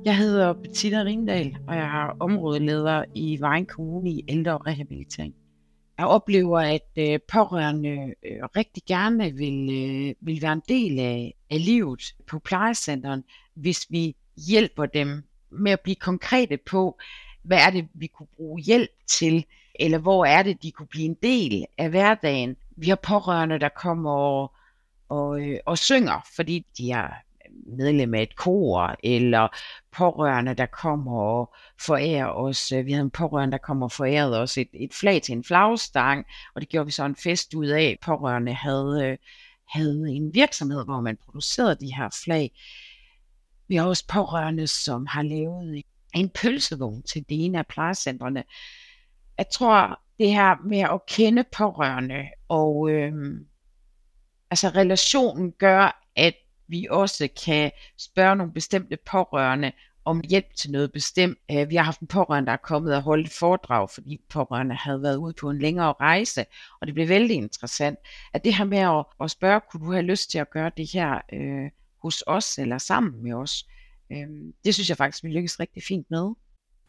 Jeg 0.05 0.17
hedder 0.17 0.53
Bettina 0.53 1.03
Rindal, 1.03 1.57
og 1.67 1.75
jeg 1.75 2.03
er 2.03 2.17
områdeleder 2.21 3.05
i 3.15 3.41
Vejen 3.41 3.67
Kommune 3.67 4.11
i 4.11 4.25
ældre 4.29 4.53
og 4.53 4.67
rehabilitering. 4.67 5.35
Jeg 5.99 6.07
oplever, 6.07 6.61
at 6.61 6.89
øh, 6.99 7.21
pårørende 7.33 8.15
øh, 8.25 8.43
rigtig 8.57 8.83
gerne 8.87 9.33
vil, 9.33 9.69
øh, 9.71 10.15
vil 10.21 10.43
være 10.43 10.53
en 10.53 10.63
del 10.69 10.99
af, 10.99 11.35
af 11.51 11.65
livet 11.65 12.15
på 12.27 12.39
plejecenteren, 12.39 13.25
hvis 13.55 13.87
vi 13.91 14.17
hjælper 14.49 14.87
dem 14.87 15.23
med 15.51 15.73
at 15.73 15.81
blive 15.81 15.97
konkrete 15.97 16.57
på, 16.57 16.99
hvad 17.43 17.59
er 17.59 17.71
det, 17.71 17.89
vi 17.95 18.07
kunne 18.07 18.29
bruge 18.37 18.61
hjælp 18.61 18.91
til, 19.07 19.45
eller 19.75 19.99
hvor 19.99 20.25
er 20.25 20.43
det, 20.43 20.63
de 20.63 20.71
kunne 20.71 20.87
blive 20.87 21.05
en 21.05 21.17
del 21.23 21.67
af 21.79 21.91
hverdagen. 21.91 22.57
Vi 22.77 22.89
har 22.89 22.97
pårørende, 23.03 23.59
der 23.59 23.69
kommer 23.69 24.11
og, 24.11 24.53
og, 25.09 25.41
øh, 25.41 25.59
og 25.67 25.79
synger, 25.79 26.27
fordi 26.37 26.67
de 26.79 26.91
er 26.91 27.09
medlem 27.67 28.15
af 28.15 28.23
et 28.23 28.37
kor, 28.37 28.97
eller 29.05 29.49
pårørende, 29.93 30.55
der 30.55 30.67
kommer 30.67 31.21
og 31.21 31.55
forærer 31.81 32.27
os. 32.27 32.73
Øh, 32.73 32.87
vi 32.87 32.93
havde 32.93 33.05
en 33.05 33.11
pårørende, 33.11 33.53
der 33.53 33.59
kommer 33.59 33.87
og 33.87 33.93
forærede 33.93 34.41
os 34.41 34.59
et, 34.59 34.69
et 34.75 34.95
flag 34.95 35.23
til 35.23 35.33
en 35.33 35.45
flagstang, 35.45 36.27
og 36.55 36.61
det 36.61 36.69
gjorde 36.69 36.87
vi 36.87 36.93
så 36.93 37.05
en 37.05 37.17
fest 37.17 37.55
ud 37.55 37.67
af. 37.67 37.99
Pårørende 38.03 38.53
havde, 38.53 39.01
øh, 39.05 39.19
havde 39.69 40.11
en 40.11 40.35
virksomhed, 40.35 40.85
hvor 40.85 41.01
man 41.01 41.17
producerede 41.25 41.77
de 41.81 41.95
her 41.95 42.09
flag. 42.25 42.51
Vi 43.69 43.77
har 43.77 43.87
også 43.87 44.07
pårørende, 44.09 44.67
som 44.67 45.07
har 45.07 45.23
lavet 45.23 45.83
en 46.15 46.29
pølsevogn 46.29 47.03
til 47.03 47.25
det 47.29 47.45
ene 47.45 47.59
af 47.59 47.67
plejecentrene. 47.67 48.45
Jeg 49.39 49.47
tror, 49.53 50.01
det 50.19 50.33
her 50.33 50.57
med 50.65 50.79
at 50.79 51.01
kende 51.09 51.45
pårørende 51.57 52.29
og 52.49 52.91
øh, 52.91 53.13
altså 54.51 54.69
relationen 54.69 55.53
gør, 55.53 56.03
at 56.17 56.35
vi 56.73 56.87
også 56.91 57.29
kan 57.45 57.71
spørge 57.99 58.37
nogle 58.37 58.53
bestemte 58.53 58.99
pårørende 59.11 59.73
om 60.05 60.23
hjælp 60.29 60.55
til 60.55 60.71
noget 60.71 60.93
bestemt. 60.93 61.39
Øh, 61.51 61.71
vi 61.71 61.77
har 61.77 61.83
haft 61.83 62.01
en 62.01 62.07
pårørende, 62.07 62.47
der 62.47 62.53
er 62.53 62.57
kommet 62.57 62.97
og 62.97 63.03
holdt 63.03 63.27
et 63.27 63.33
foredrag, 63.33 63.91
fordi 63.91 64.21
pårørende 64.29 64.75
havde 64.75 65.03
været 65.03 65.17
ude 65.17 65.35
på 65.41 65.51
en 65.51 65.59
længere 65.59 65.95
rejse, 66.01 66.45
og 66.81 66.87
det 66.87 66.95
blev 66.95 67.09
vældig 67.09 67.37
interessant. 67.37 67.99
At 68.35 68.45
det 68.45 68.55
her 68.55 68.65
med 68.65 68.79
at, 68.79 69.05
at 69.21 69.31
spørge, 69.31 69.61
kunne 69.71 69.87
du 69.87 69.93
have 69.93 70.03
lyst 70.03 70.31
til 70.31 70.39
at 70.39 70.51
gøre 70.51 70.71
det 70.77 70.93
her 70.93 71.21
øh, 71.33 71.71
hos 72.03 72.25
os 72.27 72.59
eller 72.59 72.79
sammen 72.79 73.23
med 73.23 73.33
os, 73.33 73.67
øh, 74.13 74.27
det 74.65 74.75
synes 74.75 74.89
jeg 74.89 74.97
faktisk, 74.97 75.25
vi 75.25 75.29
lykkes 75.29 75.61
rigtig 75.61 75.83
fint 75.83 76.07
med. 76.11 76.31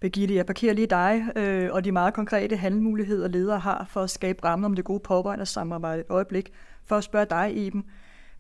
Birgitte, 0.02 0.36
jeg 0.36 0.46
parkerer 0.46 0.74
lige 0.74 0.88
dig 0.88 1.24
øh, 1.36 1.70
og 1.74 1.86
de 1.86 1.92
meget 1.92 2.14
konkrete 2.14 2.58
handlemuligheder, 2.58 3.28
ledere 3.28 3.60
har 3.60 3.88
for 3.90 4.02
at 4.02 4.10
skabe 4.10 4.44
rammer 4.44 4.66
om 4.66 4.76
det 4.76 4.86
gode 4.86 5.00
pårørende 5.00 5.46
samarbejde 5.46 6.02
et 6.02 6.06
øjeblik. 6.10 6.50
For 6.86 6.98
at 6.98 7.04
spørge 7.04 7.26
dig, 7.26 7.58
Iben, 7.58 7.84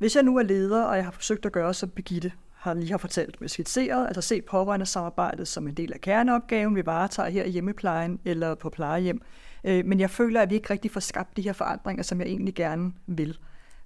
hvis 0.04 0.16
jeg 0.16 0.24
nu 0.24 0.38
er 0.38 0.44
leder, 0.44 0.84
og 0.84 0.96
jeg 0.96 1.04
har 1.04 1.12
forsøgt 1.12 1.46
at 1.46 1.52
gøre, 1.52 1.74
som 1.74 1.90
Birgitte 1.90 2.32
har 2.54 2.74
lige 2.74 2.92
har 2.92 2.98
fortalt 2.98 3.42
med 3.42 3.50
skitseret, 3.50 4.08
altså 4.08 4.22
set 4.22 4.46
pårørende 4.46 4.86
samarbejdet 4.86 5.48
som 5.48 5.68
en 5.68 5.74
del 5.74 5.94
af 5.94 6.02
kerneopgaven, 6.02 6.76
vi 6.76 6.86
varetager 6.86 7.30
her 7.30 7.44
i 7.44 7.50
hjemmeplejen 7.50 8.20
eller 8.26 8.56
på 8.56 8.70
plejehjem, 8.70 9.22
øh, 9.64 9.86
men 9.86 10.00
jeg 10.00 10.10
føler, 10.10 10.42
at 10.42 10.50
vi 10.50 10.56
ikke 10.56 10.70
rigtig 10.70 10.92
får 10.92 11.00
skabt 11.00 11.38
de 11.38 11.42
her 11.42 11.54
forandringer, 11.54 12.04
som 12.04 12.20
jeg 12.20 12.28
egentlig 12.28 12.54
gerne 12.54 12.92
vil. 13.08 13.38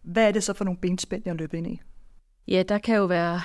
Hvad 0.01 0.27
er 0.27 0.31
det 0.31 0.43
så 0.43 0.53
for 0.53 0.65
nogle 0.65 0.79
benspænd, 0.79 1.23
jeg 1.25 1.35
løber 1.35 1.57
ind 1.57 1.67
i? 1.67 1.81
Ja, 2.47 2.63
der 2.63 2.77
kan 2.77 2.95
jo 2.95 3.05
være, 3.05 3.41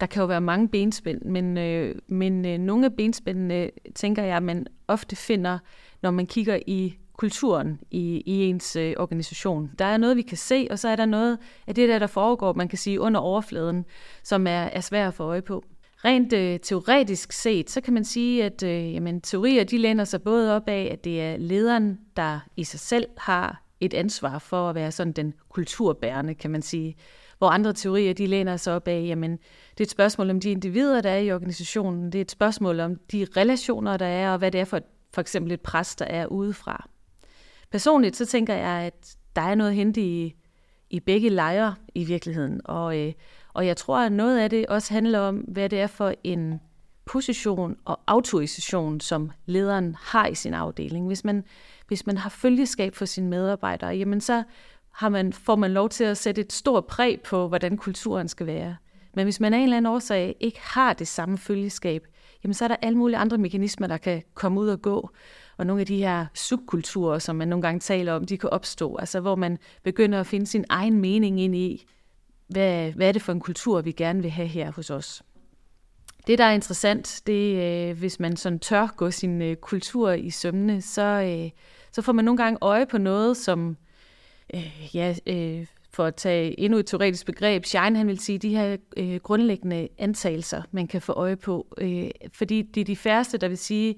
der 0.00 0.06
kan 0.06 0.20
jo 0.20 0.26
være 0.26 0.40
mange 0.40 0.68
benspænd, 0.68 1.22
men, 1.22 1.58
øh, 1.58 1.94
men 2.06 2.46
øh, 2.46 2.58
nogle 2.58 2.86
af 2.86 2.92
benspændene, 2.96 3.70
tænker 3.94 4.22
jeg, 4.22 4.42
man 4.42 4.66
ofte 4.88 5.16
finder, 5.16 5.58
når 6.02 6.10
man 6.10 6.26
kigger 6.26 6.58
i 6.66 6.98
kulturen 7.16 7.80
i, 7.90 8.22
i 8.26 8.44
ens 8.44 8.76
øh, 8.76 8.94
organisation. 8.98 9.70
Der 9.78 9.84
er 9.84 9.96
noget, 9.96 10.16
vi 10.16 10.22
kan 10.22 10.36
se, 10.36 10.66
og 10.70 10.78
så 10.78 10.88
er 10.88 10.96
der 10.96 11.06
noget 11.06 11.38
af 11.66 11.74
det 11.74 11.88
der, 11.88 11.98
der 11.98 12.06
foregår, 12.06 12.52
man 12.52 12.68
kan 12.68 12.78
sige, 12.78 13.00
under 13.00 13.20
overfladen, 13.20 13.84
som 14.22 14.46
er, 14.46 14.50
er 14.50 14.80
svært 14.80 15.08
at 15.08 15.14
få 15.14 15.24
øje 15.24 15.42
på. 15.42 15.64
Rent 16.04 16.32
øh, 16.32 16.60
teoretisk 16.60 17.32
set, 17.32 17.70
så 17.70 17.80
kan 17.80 17.94
man 17.94 18.04
sige, 18.04 18.44
at 18.44 18.62
øh, 18.62 18.94
jamen, 18.94 19.20
teorier 19.20 19.64
de 19.64 19.78
læner 19.78 20.04
sig 20.04 20.22
både 20.22 20.56
op 20.56 20.68
af, 20.68 20.88
at 20.92 21.04
det 21.04 21.22
er 21.22 21.36
lederen, 21.36 21.98
der 22.16 22.40
i 22.56 22.64
sig 22.64 22.80
selv 22.80 23.06
har 23.16 23.62
et 23.80 23.94
ansvar 23.94 24.38
for 24.38 24.68
at 24.68 24.74
være 24.74 24.92
sådan 24.92 25.12
den 25.12 25.34
kulturbærende, 25.48 26.34
kan 26.34 26.50
man 26.50 26.62
sige. 26.62 26.96
Hvor 27.38 27.48
andre 27.48 27.72
teorier, 27.72 28.14
de 28.14 28.26
læner 28.26 28.56
sig 28.56 28.74
op 28.74 28.88
af, 28.88 29.04
jamen, 29.06 29.32
det 29.70 29.80
er 29.80 29.84
et 29.84 29.90
spørgsmål 29.90 30.30
om 30.30 30.40
de 30.40 30.50
individer, 30.50 31.00
der 31.00 31.10
er 31.10 31.18
i 31.18 31.32
organisationen. 31.32 32.12
Det 32.12 32.18
er 32.18 32.22
et 32.22 32.30
spørgsmål 32.30 32.80
om 32.80 32.96
de 33.12 33.26
relationer, 33.36 33.96
der 33.96 34.06
er, 34.06 34.32
og 34.32 34.38
hvad 34.38 34.50
det 34.50 34.60
er 34.60 34.64
for, 34.64 34.80
for 35.14 35.20
eksempel 35.20 35.52
et 35.52 35.60
pres, 35.60 35.96
der 35.96 36.04
er 36.04 36.26
udefra. 36.26 36.88
Personligt 37.72 38.16
så 38.16 38.26
tænker 38.26 38.54
jeg, 38.54 38.82
at 38.82 39.16
der 39.36 39.42
er 39.42 39.54
noget 39.54 39.70
at 39.70 39.76
hente 39.76 40.00
i, 40.00 40.34
i 40.90 41.00
begge 41.00 41.28
lejre 41.28 41.74
i 41.94 42.04
virkeligheden. 42.04 42.60
Og, 42.64 42.98
øh, 42.98 43.12
og 43.54 43.66
jeg 43.66 43.76
tror, 43.76 43.98
at 43.98 44.12
noget 44.12 44.38
af 44.38 44.50
det 44.50 44.66
også 44.66 44.94
handler 44.94 45.18
om, 45.18 45.36
hvad 45.36 45.68
det 45.68 45.80
er 45.80 45.86
for 45.86 46.14
en 46.24 46.60
position 47.04 47.76
og 47.84 48.00
autorisation, 48.06 49.00
som 49.00 49.30
lederen 49.46 49.96
har 50.00 50.26
i 50.26 50.34
sin 50.34 50.54
afdeling. 50.54 51.06
Hvis 51.06 51.24
man, 51.24 51.44
hvis 51.88 52.06
man 52.06 52.16
har 52.16 52.30
følgeskab 52.30 52.94
for 52.94 53.04
sine 53.04 53.28
medarbejdere, 53.28 53.90
jamen 53.90 54.20
så 54.20 54.42
har 54.90 55.08
man, 55.08 55.32
får 55.32 55.56
man 55.56 55.70
lov 55.70 55.88
til 55.88 56.04
at 56.04 56.16
sætte 56.16 56.40
et 56.40 56.52
stort 56.52 56.86
præg 56.86 57.20
på, 57.20 57.48
hvordan 57.48 57.76
kulturen 57.76 58.28
skal 58.28 58.46
være. 58.46 58.76
Men 59.14 59.24
hvis 59.24 59.40
man 59.40 59.54
af 59.54 59.58
en 59.58 59.64
eller 59.64 59.76
anden 59.76 59.92
årsag 59.92 60.36
ikke 60.40 60.60
har 60.62 60.92
det 60.92 61.08
samme 61.08 61.38
følgeskab, 61.38 62.06
jamen 62.44 62.54
så 62.54 62.64
er 62.64 62.68
der 62.68 62.76
alle 62.82 62.98
mulige 62.98 63.16
andre 63.16 63.38
mekanismer, 63.38 63.86
der 63.86 63.96
kan 63.96 64.22
komme 64.34 64.60
ud 64.60 64.68
og 64.68 64.82
gå 64.82 65.10
og 65.56 65.66
nogle 65.66 65.80
af 65.80 65.86
de 65.86 65.96
her 65.96 66.26
subkulturer, 66.34 67.18
som 67.18 67.36
man 67.36 67.48
nogle 67.48 67.62
gange 67.62 67.80
taler 67.80 68.12
om, 68.12 68.24
de 68.24 68.38
kan 68.38 68.50
opstå, 68.50 68.96
altså 68.96 69.20
hvor 69.20 69.34
man 69.34 69.58
begynder 69.82 70.20
at 70.20 70.26
finde 70.26 70.46
sin 70.46 70.64
egen 70.68 71.00
mening 71.00 71.40
ind 71.40 71.56
i, 71.56 71.86
hvad, 72.48 72.92
hvad 72.92 73.08
er 73.08 73.12
det 73.12 73.22
for 73.22 73.32
en 73.32 73.40
kultur, 73.40 73.80
vi 73.80 73.92
gerne 73.92 74.22
vil 74.22 74.30
have 74.30 74.48
her 74.48 74.72
hos 74.72 74.90
os. 74.90 75.22
Det, 76.26 76.38
der 76.38 76.44
er 76.44 76.52
interessant, 76.52 77.22
det 77.26 77.62
er, 77.62 77.90
øh, 77.90 77.98
hvis 77.98 78.20
man 78.20 78.36
sådan 78.36 78.58
tør 78.58 78.86
gå 78.96 79.10
sin 79.10 79.42
øh, 79.42 79.56
kultur 79.56 80.10
i 80.10 80.30
sømne, 80.30 80.82
så, 80.82 81.02
øh, 81.02 81.50
så 81.92 82.02
får 82.02 82.12
man 82.12 82.24
nogle 82.24 82.38
gange 82.42 82.58
øje 82.60 82.86
på 82.86 82.98
noget, 82.98 83.36
som, 83.36 83.76
øh, 84.54 84.94
ja, 84.94 85.14
øh, 85.26 85.66
for 85.90 86.04
at 86.04 86.14
tage 86.14 86.60
endnu 86.60 86.78
et 86.78 86.86
teoretisk 86.86 87.26
begreb, 87.26 87.64
Schein 87.64 87.96
han 87.96 88.06
vil 88.08 88.18
sige, 88.18 88.38
de 88.38 88.56
her 88.56 88.76
øh, 88.96 89.16
grundlæggende 89.16 89.88
antagelser, 89.98 90.62
man 90.70 90.86
kan 90.86 91.02
få 91.02 91.12
øje 91.12 91.36
på. 91.36 91.74
Øh, 91.78 92.10
fordi 92.32 92.62
det 92.62 92.80
er 92.80 92.84
de 92.84 92.96
færreste, 92.96 93.38
der 93.38 93.48
vil 93.48 93.58
sige, 93.58 93.94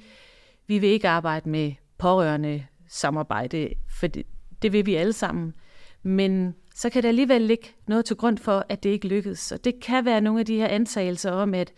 vi 0.67 0.79
vil 0.79 0.89
ikke 0.89 1.09
arbejde 1.09 1.49
med 1.49 1.73
pårørende 1.99 2.65
samarbejde, 2.89 3.69
for 3.99 4.07
det, 4.07 4.27
det 4.63 4.73
vil 4.73 4.87
vi 4.87 4.95
alle 4.95 5.13
sammen. 5.13 5.55
Men 6.03 6.55
så 6.75 6.91
kan 6.91 7.03
der 7.03 7.09
alligevel 7.09 7.43
ligge 7.43 7.69
noget 7.87 8.05
til 8.05 8.17
grund 8.17 8.39
for, 8.39 8.67
at 8.69 8.83
det 8.83 8.91
ikke 8.91 9.09
lykkedes. 9.09 9.53
Og 9.53 9.65
det 9.65 9.81
kan 9.81 10.05
være 10.05 10.21
nogle 10.21 10.41
af 10.41 10.47
de 10.47 10.57
her 10.57 10.69
antagelser 10.69 11.31
om, 11.31 11.55
at, 11.55 11.73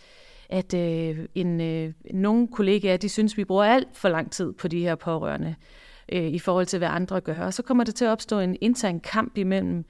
at 0.48 0.74
øh, 0.74 1.18
en, 1.34 1.60
øh, 1.60 1.92
nogle 2.10 2.48
kollegaer 2.48 2.96
de 2.96 3.08
synes, 3.08 3.36
vi 3.36 3.44
bruger 3.44 3.64
alt 3.64 3.88
for 3.92 4.08
lang 4.08 4.32
tid 4.32 4.52
på 4.52 4.68
de 4.68 4.80
her 4.80 4.94
pårørende 4.94 5.54
øh, 6.12 6.26
i 6.26 6.38
forhold 6.38 6.66
til, 6.66 6.78
hvad 6.78 6.88
andre 6.88 7.20
gør. 7.20 7.40
Og 7.40 7.54
så 7.54 7.62
kommer 7.62 7.84
det 7.84 7.94
til 7.94 8.04
at 8.04 8.10
opstå 8.10 8.38
en 8.38 8.56
intern 8.60 9.00
kamp 9.00 9.38
imellem 9.38 9.78
øh, 9.78 9.84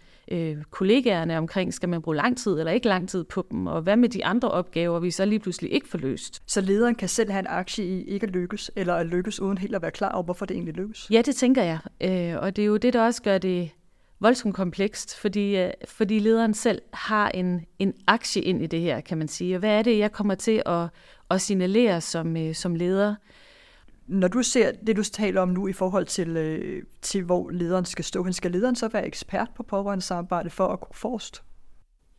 kollegaerne 0.70 1.38
omkring, 1.38 1.74
skal 1.74 1.88
man 1.88 2.02
bruge 2.02 2.16
lang 2.16 2.38
tid 2.38 2.58
eller 2.58 2.72
ikke 2.72 2.88
lang 2.88 3.08
tid 3.08 3.24
på 3.24 3.46
dem, 3.50 3.66
og 3.66 3.82
hvad 3.82 3.96
med 3.96 4.08
de 4.08 4.24
andre 4.24 4.50
opgaver, 4.50 5.00
vi 5.00 5.10
så 5.10 5.24
lige 5.24 5.38
pludselig 5.38 5.72
ikke 5.72 5.88
får 5.88 5.98
løst. 5.98 6.42
Så 6.46 6.60
lederen 6.60 6.94
kan 6.94 7.08
selv 7.08 7.30
have 7.30 7.40
en 7.40 7.46
aktie 7.46 7.84
i 7.84 8.04
ikke 8.04 8.26
at 8.26 8.32
lykkes, 8.32 8.70
eller 8.76 8.94
at 8.94 9.06
lykkes 9.06 9.40
uden 9.40 9.58
helt 9.58 9.74
at 9.74 9.82
være 9.82 9.90
klar 9.90 10.12
over, 10.12 10.22
hvorfor 10.22 10.46
det 10.46 10.54
egentlig 10.54 10.74
lykkes? 10.74 11.08
Ja, 11.10 11.22
det 11.22 11.36
tænker 11.36 11.62
jeg. 11.62 11.78
Øh, 12.00 12.42
og 12.42 12.56
det 12.56 12.62
er 12.62 12.66
jo 12.66 12.76
det, 12.76 12.92
der 12.92 13.02
også 13.02 13.22
gør 13.22 13.38
det 13.38 13.70
voldsomt 14.20 14.54
komplekst, 14.54 15.18
fordi, 15.18 15.56
øh, 15.56 15.70
fordi 15.88 16.18
lederen 16.18 16.54
selv 16.54 16.82
har 16.92 17.28
en, 17.28 17.66
en 17.78 17.94
aktie 18.06 18.42
ind 18.42 18.62
i 18.62 18.66
det 18.66 18.80
her, 18.80 19.00
kan 19.00 19.18
man 19.18 19.28
sige. 19.28 19.54
Og 19.54 19.58
hvad 19.58 19.78
er 19.78 19.82
det, 19.82 19.98
jeg 19.98 20.12
kommer 20.12 20.34
til 20.34 20.62
at, 20.66 20.88
at 21.30 21.40
signalere 21.40 22.00
som, 22.00 22.36
øh, 22.36 22.54
som 22.54 22.74
leder? 22.74 23.14
Når 24.08 24.28
du 24.28 24.42
ser 24.42 24.72
det, 24.86 24.96
du 24.96 25.02
taler 25.02 25.40
om 25.40 25.48
nu 25.48 25.68
i 25.68 25.72
forhold 25.72 26.06
til, 26.06 26.36
øh, 26.36 26.82
til 27.02 27.22
hvor 27.22 27.50
lederen 27.50 27.84
skal 27.84 28.04
stå, 28.04 28.32
skal 28.32 28.50
lederen 28.50 28.76
så 28.76 28.88
være 28.88 29.06
ekspert 29.06 29.48
på 29.56 29.62
pårørende 29.62 30.04
samarbejde 30.04 30.50
for 30.50 30.66
at 30.66 30.80
gå 30.80 30.88
forrest? 30.94 31.42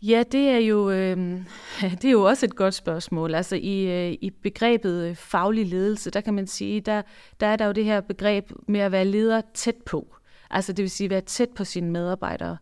Ja, 0.01 0.23
det 0.31 0.49
er 0.49 0.57
jo 0.57 0.89
øh, 0.89 1.17
det 2.01 2.05
er 2.05 2.11
jo 2.11 2.23
også 2.23 2.45
et 2.45 2.55
godt 2.55 2.73
spørgsmål. 2.73 3.35
Altså 3.35 3.55
i, 3.55 4.07
øh, 4.07 4.17
i 4.21 4.29
begrebet 4.29 5.09
øh, 5.09 5.15
faglig 5.15 5.65
ledelse, 5.65 6.11
der 6.11 6.21
kan 6.21 6.33
man 6.33 6.47
sige, 6.47 6.81
der, 6.81 7.01
der 7.39 7.47
er 7.47 7.55
der 7.55 7.65
jo 7.65 7.71
det 7.71 7.85
her 7.85 8.01
begreb 8.01 8.51
med 8.67 8.79
at 8.79 8.91
være 8.91 9.05
leder 9.05 9.41
tæt 9.53 9.75
på. 9.85 10.15
Altså 10.49 10.73
det 10.73 10.83
vil 10.83 10.89
sige 10.89 11.09
være 11.09 11.21
tæt 11.21 11.49
på 11.55 11.63
sine 11.63 11.91
medarbejdere. 11.91 12.57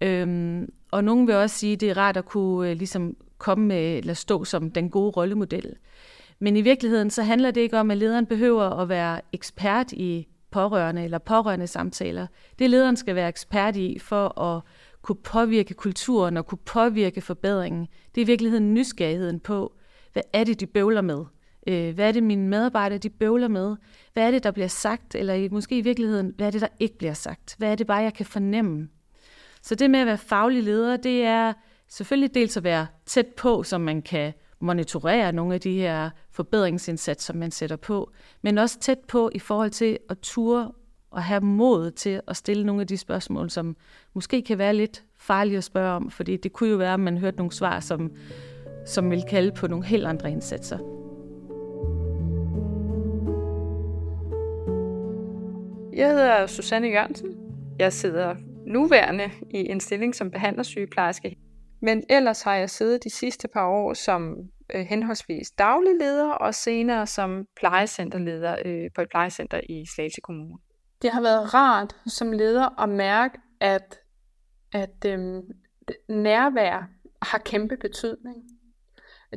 Øhm, 0.00 0.68
og 0.90 1.04
nogen 1.04 1.26
vil 1.26 1.34
også 1.34 1.58
sige, 1.58 1.72
at 1.72 1.80
det 1.80 1.90
er 1.90 1.96
rart 1.96 2.16
at 2.16 2.24
kunne 2.24 2.70
øh, 2.70 2.76
ligesom 2.76 3.16
komme 3.38 3.66
med, 3.66 3.98
eller 3.98 4.14
stå 4.14 4.44
som 4.44 4.70
den 4.70 4.90
gode 4.90 5.10
rollemodel. 5.10 5.76
Men 6.38 6.56
i 6.56 6.60
virkeligheden 6.60 7.10
så 7.10 7.22
handler 7.22 7.50
det 7.50 7.60
ikke 7.60 7.78
om, 7.78 7.90
at 7.90 7.96
lederen 7.96 8.26
behøver 8.26 8.64
at 8.64 8.88
være 8.88 9.20
ekspert 9.32 9.92
i 9.92 10.28
pårørende 10.50 11.04
eller 11.04 11.18
pårørende 11.18 11.66
samtaler. 11.66 12.26
Det 12.58 12.70
lederen 12.70 12.96
skal 12.96 13.14
være 13.14 13.28
ekspert 13.28 13.76
i 13.76 13.98
for 13.98 14.40
at 14.40 14.62
kunne 15.02 15.16
påvirke 15.16 15.74
kulturen 15.74 16.36
og 16.36 16.46
kunne 16.46 16.58
påvirke 16.58 17.20
forbedringen. 17.20 17.86
Det 18.14 18.20
er 18.20 18.24
i 18.24 18.26
virkeligheden 18.26 18.74
nysgerrigheden 18.74 19.40
på, 19.40 19.74
hvad 20.12 20.22
er 20.32 20.44
det, 20.44 20.60
de 20.60 20.66
bøvler 20.66 21.00
med? 21.00 21.24
Øh, 21.66 21.94
hvad 21.94 22.08
er 22.08 22.12
det, 22.12 22.22
mine 22.22 22.48
medarbejdere 22.48 22.98
de 22.98 23.10
bøvler 23.10 23.48
med? 23.48 23.76
Hvad 24.12 24.26
er 24.26 24.30
det, 24.30 24.42
der 24.42 24.50
bliver 24.50 24.68
sagt? 24.68 25.14
Eller 25.14 25.48
måske 25.50 25.78
i 25.78 25.80
virkeligheden, 25.80 26.32
hvad 26.36 26.46
er 26.46 26.50
det, 26.50 26.60
der 26.60 26.68
ikke 26.80 26.98
bliver 26.98 27.14
sagt? 27.14 27.54
Hvad 27.58 27.70
er 27.70 27.74
det 27.74 27.86
bare, 27.86 28.02
jeg 28.02 28.14
kan 28.14 28.26
fornemme? 28.26 28.88
Så 29.62 29.74
det 29.74 29.90
med 29.90 30.00
at 30.00 30.06
være 30.06 30.18
faglig 30.18 30.62
leder, 30.62 30.96
det 30.96 31.22
er 31.22 31.52
selvfølgelig 31.88 32.34
dels 32.34 32.56
at 32.56 32.64
være 32.64 32.86
tæt 33.06 33.26
på, 33.26 33.62
så 33.62 33.78
man 33.78 34.02
kan 34.02 34.32
monitorere 34.66 35.32
nogle 35.32 35.54
af 35.54 35.60
de 35.60 35.78
her 35.78 36.10
forbedringsindsatser, 36.30 37.34
man 37.34 37.50
sætter 37.50 37.76
på, 37.76 38.10
men 38.42 38.58
også 38.58 38.78
tæt 38.78 38.98
på 39.08 39.30
i 39.34 39.38
forhold 39.38 39.70
til 39.70 39.98
at 40.10 40.18
ture 40.18 40.72
og 41.10 41.22
have 41.22 41.40
mod 41.40 41.90
til 41.90 42.20
at 42.28 42.36
stille 42.36 42.66
nogle 42.66 42.80
af 42.80 42.86
de 42.86 42.96
spørgsmål, 42.96 43.50
som 43.50 43.76
måske 44.14 44.42
kan 44.42 44.58
være 44.58 44.74
lidt 44.74 45.04
farlige 45.18 45.58
at 45.58 45.64
spørge 45.64 45.92
om, 45.92 46.10
fordi 46.10 46.36
det 46.36 46.52
kunne 46.52 46.70
jo 46.70 46.76
være, 46.76 46.94
at 46.94 47.00
man 47.00 47.18
hørte 47.18 47.36
nogle 47.36 47.52
svar, 47.52 47.80
som, 47.80 48.10
som 48.86 49.10
vil 49.10 49.24
kalde 49.30 49.52
på 49.52 49.66
nogle 49.66 49.84
helt 49.84 50.06
andre 50.06 50.30
indsatser. 50.30 50.78
Jeg 55.96 56.08
hedder 56.08 56.46
Susanne 56.46 56.88
Jørgensen. 56.88 57.36
Jeg 57.78 57.92
sidder 57.92 58.34
nuværende 58.66 59.30
i 59.50 59.70
en 59.70 59.80
stilling 59.80 60.14
som 60.14 60.30
behandlersygeplejerske. 60.30 61.36
Men 61.80 62.02
ellers 62.10 62.42
har 62.42 62.54
jeg 62.54 62.70
siddet 62.70 63.04
de 63.04 63.10
sidste 63.10 63.48
par 63.48 63.68
år 63.68 63.94
som 63.94 64.36
øh, 64.74 64.86
henholdsvis 64.86 65.50
daglig 65.50 65.92
leder 66.00 66.30
og 66.30 66.54
senere 66.54 67.06
som 67.06 67.46
plejecenterleder 67.56 68.56
øh, 68.64 68.90
på 68.94 69.00
et 69.00 69.08
plejecenter 69.10 69.60
i 69.68 69.84
Slagelse 69.94 70.20
Kommune. 70.20 70.58
Det 71.02 71.10
har 71.10 71.20
været 71.20 71.54
rart 71.54 71.96
som 72.06 72.32
leder 72.32 72.82
at 72.82 72.88
mærke, 72.88 73.38
at, 73.60 73.98
at 74.72 75.04
øh, 75.06 75.42
nærvær 76.08 76.88
har 77.22 77.38
kæmpe 77.38 77.76
betydning. 77.76 78.36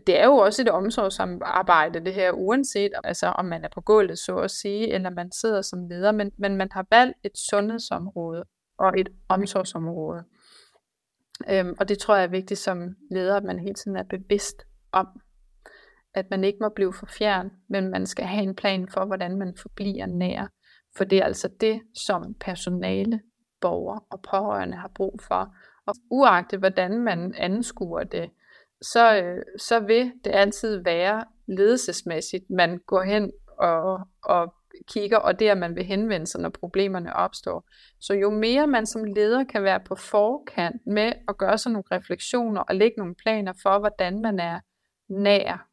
Det 0.07 0.19
er 0.19 0.25
jo 0.25 0.35
også 0.35 0.61
et 0.61 0.69
omsorgsarbejde, 0.69 2.05
det 2.05 2.13
her, 2.13 2.31
uanset 2.31 2.91
altså, 3.03 3.27
om 3.27 3.45
man 3.45 3.63
er 3.63 3.69
på 3.73 3.81
gulvet, 3.81 4.19
så 4.19 4.37
at 4.37 4.51
sige, 4.51 4.93
eller 4.93 5.09
man 5.09 5.31
sidder 5.31 5.61
som 5.61 5.87
leder, 5.87 6.11
men, 6.11 6.31
men 6.37 6.55
man 6.55 6.69
har 6.71 6.85
valgt 6.89 7.17
et 7.23 7.37
sundhedsområde 7.49 8.43
og 8.77 8.99
et 8.99 9.09
omsorgsområde. 9.29 10.23
Øhm, 11.49 11.75
og 11.79 11.89
det 11.89 11.99
tror 11.99 12.15
jeg 12.15 12.23
er 12.23 12.27
vigtigt 12.27 12.59
som 12.59 12.95
leder, 13.11 13.37
at 13.37 13.43
man 13.43 13.59
hele 13.59 13.73
tiden 13.73 13.97
er 13.97 14.03
bevidst 14.03 14.65
om, 14.91 15.07
at 16.13 16.25
man 16.31 16.43
ikke 16.43 16.57
må 16.61 16.69
blive 16.69 16.93
for 16.93 17.05
fjern, 17.05 17.51
men 17.69 17.89
man 17.89 18.05
skal 18.05 18.25
have 18.25 18.43
en 18.43 18.55
plan 18.55 18.87
for, 18.89 19.05
hvordan 19.05 19.37
man 19.37 19.53
forbliver 19.61 20.05
nær. 20.05 20.47
For 20.97 21.03
det 21.03 21.17
er 21.17 21.25
altså 21.25 21.49
det, 21.61 21.81
som 21.95 22.33
personale, 22.39 23.21
borgere 23.61 23.99
og 24.09 24.21
pårørende 24.21 24.77
har 24.77 24.91
brug 24.95 25.19
for. 25.27 25.55
Og 25.85 25.95
uagtet 26.11 26.59
hvordan 26.59 26.99
man 26.99 27.33
anskuer 27.37 28.03
det, 28.03 28.29
så, 28.81 29.21
øh, 29.23 29.43
så 29.57 29.79
vil 29.79 30.11
det 30.23 30.31
altid 30.31 30.83
være 30.83 31.25
ledelsesmæssigt, 31.47 32.49
man 32.49 32.79
går 32.87 33.03
hen 33.03 33.31
og, 33.57 33.99
og 34.23 34.53
kigger, 34.87 35.17
og 35.17 35.39
det 35.39 35.49
er, 35.49 35.55
man 35.55 35.75
vil 35.75 35.85
henvende 35.85 36.27
sig, 36.27 36.41
når 36.41 36.49
problemerne 36.49 37.15
opstår. 37.15 37.69
Så 37.99 38.13
jo 38.13 38.29
mere 38.29 38.67
man 38.67 38.85
som 38.85 39.03
leder 39.03 39.43
kan 39.43 39.63
være 39.63 39.79
på 39.79 39.95
forkant 39.95 40.87
med 40.87 41.13
at 41.27 41.37
gøre 41.37 41.57
sig 41.57 41.71
nogle 41.71 41.83
refleksioner 41.91 42.61
og 42.61 42.75
lægge 42.75 42.97
nogle 42.97 43.15
planer 43.15 43.53
for, 43.63 43.79
hvordan 43.79 44.21
man 44.21 44.39
er 44.39 44.59
nær, 45.09 45.67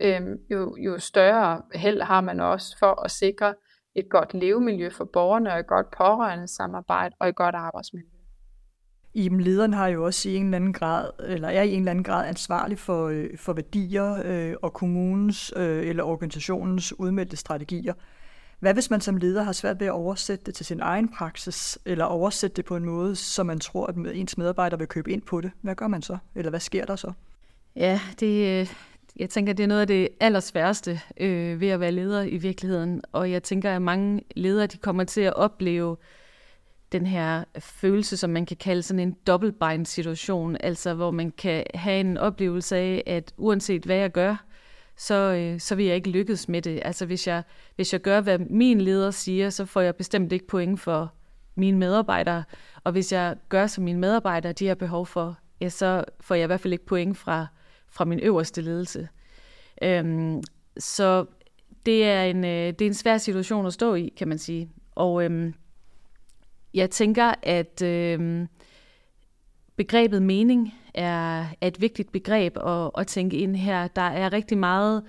øh, 0.00 0.20
jo, 0.50 0.76
jo 0.76 0.98
større 0.98 1.62
held 1.74 2.02
har 2.02 2.20
man 2.20 2.40
også 2.40 2.78
for 2.78 3.04
at 3.04 3.10
sikre 3.10 3.54
et 3.94 4.08
godt 4.10 4.34
levemiljø 4.34 4.90
for 4.90 5.04
borgerne 5.04 5.52
og 5.52 5.58
et 5.58 5.66
godt 5.66 5.90
pårørende 5.90 6.48
samarbejde 6.48 7.14
og 7.18 7.28
et 7.28 7.36
godt 7.36 7.54
arbejdsmiljø. 7.54 8.08
Iben 9.14 9.40
lederen 9.40 9.72
har 9.72 9.88
jo 9.88 10.04
også 10.04 10.28
i 10.28 10.36
en 10.36 10.44
eller 10.44 10.56
anden 10.56 10.72
grad, 10.72 11.10
eller 11.20 11.48
er 11.48 11.62
i 11.62 11.72
en 11.72 11.78
eller 11.78 11.90
anden 11.90 12.04
grad 12.04 12.28
ansvarlig 12.28 12.78
for, 12.78 13.08
øh, 13.08 13.38
for 13.38 13.52
værdier 13.52 14.22
øh, 14.24 14.54
og 14.62 14.72
kommunens 14.72 15.52
øh, 15.56 15.86
eller 15.86 16.04
organisationens 16.04 16.98
udmeldte 16.98 17.36
strategier. 17.36 17.94
Hvad 18.60 18.74
hvis 18.74 18.90
man 18.90 19.00
som 19.00 19.16
leder 19.16 19.42
har 19.42 19.52
svært 19.52 19.80
ved 19.80 19.86
at 19.86 19.92
oversætte 19.92 20.44
det 20.44 20.54
til 20.54 20.66
sin 20.66 20.80
egen 20.80 21.08
praksis, 21.08 21.78
eller 21.84 22.04
oversætte 22.04 22.56
det 22.56 22.64
på 22.64 22.76
en 22.76 22.84
måde, 22.84 23.16
så 23.16 23.42
man 23.42 23.60
tror, 23.60 23.86
at 23.86 23.96
ens 23.96 24.38
medarbejdere 24.38 24.78
vil 24.78 24.88
købe 24.88 25.12
ind 25.12 25.22
på 25.22 25.40
det? 25.40 25.50
Hvad 25.62 25.74
gør 25.74 25.88
man 25.88 26.02
så? 26.02 26.18
Eller 26.34 26.50
hvad 26.50 26.60
sker 26.60 26.84
der 26.84 26.96
så? 26.96 27.12
Ja, 27.76 28.00
det, 28.20 28.60
øh, 28.60 28.74
jeg 29.16 29.30
tænker, 29.30 29.52
det 29.52 29.62
er 29.62 29.68
noget 29.68 29.80
af 29.80 29.86
det 29.86 30.08
allersværeste 30.20 31.00
øh, 31.16 31.60
ved 31.60 31.68
at 31.68 31.80
være 31.80 31.92
leder 31.92 32.22
i 32.22 32.36
virkeligheden. 32.36 33.02
Og 33.12 33.30
jeg 33.30 33.42
tænker, 33.42 33.76
at 33.76 33.82
mange 33.82 34.22
ledere 34.36 34.66
de 34.66 34.76
kommer 34.76 35.04
til 35.04 35.20
at 35.20 35.34
opleve 35.34 35.96
den 36.92 37.06
her 37.06 37.44
følelse, 37.58 38.16
som 38.16 38.30
man 38.30 38.46
kan 38.46 38.56
kalde 38.56 38.82
sådan 38.82 39.00
en 39.00 39.16
dobbeltbind 39.26 39.86
situation, 39.86 40.56
altså 40.60 40.94
hvor 40.94 41.10
man 41.10 41.30
kan 41.30 41.64
have 41.74 42.00
en 42.00 42.18
oplevelse 42.18 42.76
af, 42.76 43.02
at 43.06 43.32
uanset 43.36 43.84
hvad 43.84 43.96
jeg 43.96 44.12
gør, 44.12 44.44
så, 44.96 45.14
øh, 45.14 45.60
så 45.60 45.74
vil 45.74 45.86
jeg 45.86 45.96
ikke 45.96 46.10
lykkes 46.10 46.48
med 46.48 46.62
det. 46.62 46.80
Altså 46.84 47.06
hvis 47.06 47.26
jeg, 47.26 47.42
hvis 47.76 47.92
jeg 47.92 48.00
gør, 48.00 48.20
hvad 48.20 48.38
min 48.38 48.80
leder 48.80 49.10
siger, 49.10 49.50
så 49.50 49.64
får 49.64 49.80
jeg 49.80 49.96
bestemt 49.96 50.32
ikke 50.32 50.46
point 50.46 50.80
for 50.80 51.12
mine 51.54 51.78
medarbejdere. 51.78 52.44
Og 52.84 52.92
hvis 52.92 53.12
jeg 53.12 53.36
gør, 53.48 53.66
som 53.66 53.84
mine 53.84 53.98
medarbejdere 53.98 54.52
de 54.52 54.66
har 54.66 54.74
behov 54.74 55.06
for, 55.06 55.36
ja, 55.60 55.68
så 55.68 56.04
får 56.20 56.34
jeg 56.34 56.44
i 56.44 56.46
hvert 56.46 56.60
fald 56.60 56.72
ikke 56.72 56.86
point 56.86 57.18
fra, 57.18 57.46
fra 57.90 58.04
min 58.04 58.20
øverste 58.20 58.62
ledelse. 58.62 59.08
Øhm, 59.82 60.42
så 60.78 61.26
det 61.86 62.04
er, 62.04 62.24
en, 62.24 62.44
øh, 62.44 62.66
det 62.66 62.82
er 62.82 62.86
en 62.86 62.94
svær 62.94 63.18
situation 63.18 63.66
at 63.66 63.72
stå 63.72 63.94
i, 63.94 64.12
kan 64.16 64.28
man 64.28 64.38
sige. 64.38 64.68
Og 64.94 65.24
øhm, 65.24 65.54
jeg 66.74 66.90
tænker, 66.90 67.34
at 67.42 67.82
øhm, 67.82 68.46
begrebet 69.76 70.22
mening 70.22 70.74
er, 70.94 71.40
er 71.40 71.66
et 71.66 71.80
vigtigt 71.80 72.12
begreb 72.12 72.56
at, 72.66 72.90
at 72.98 73.06
tænke 73.06 73.36
ind 73.36 73.56
her. 73.56 73.88
Der 73.88 74.02
er 74.02 74.32
rigtig 74.32 74.58
meget, 74.58 75.02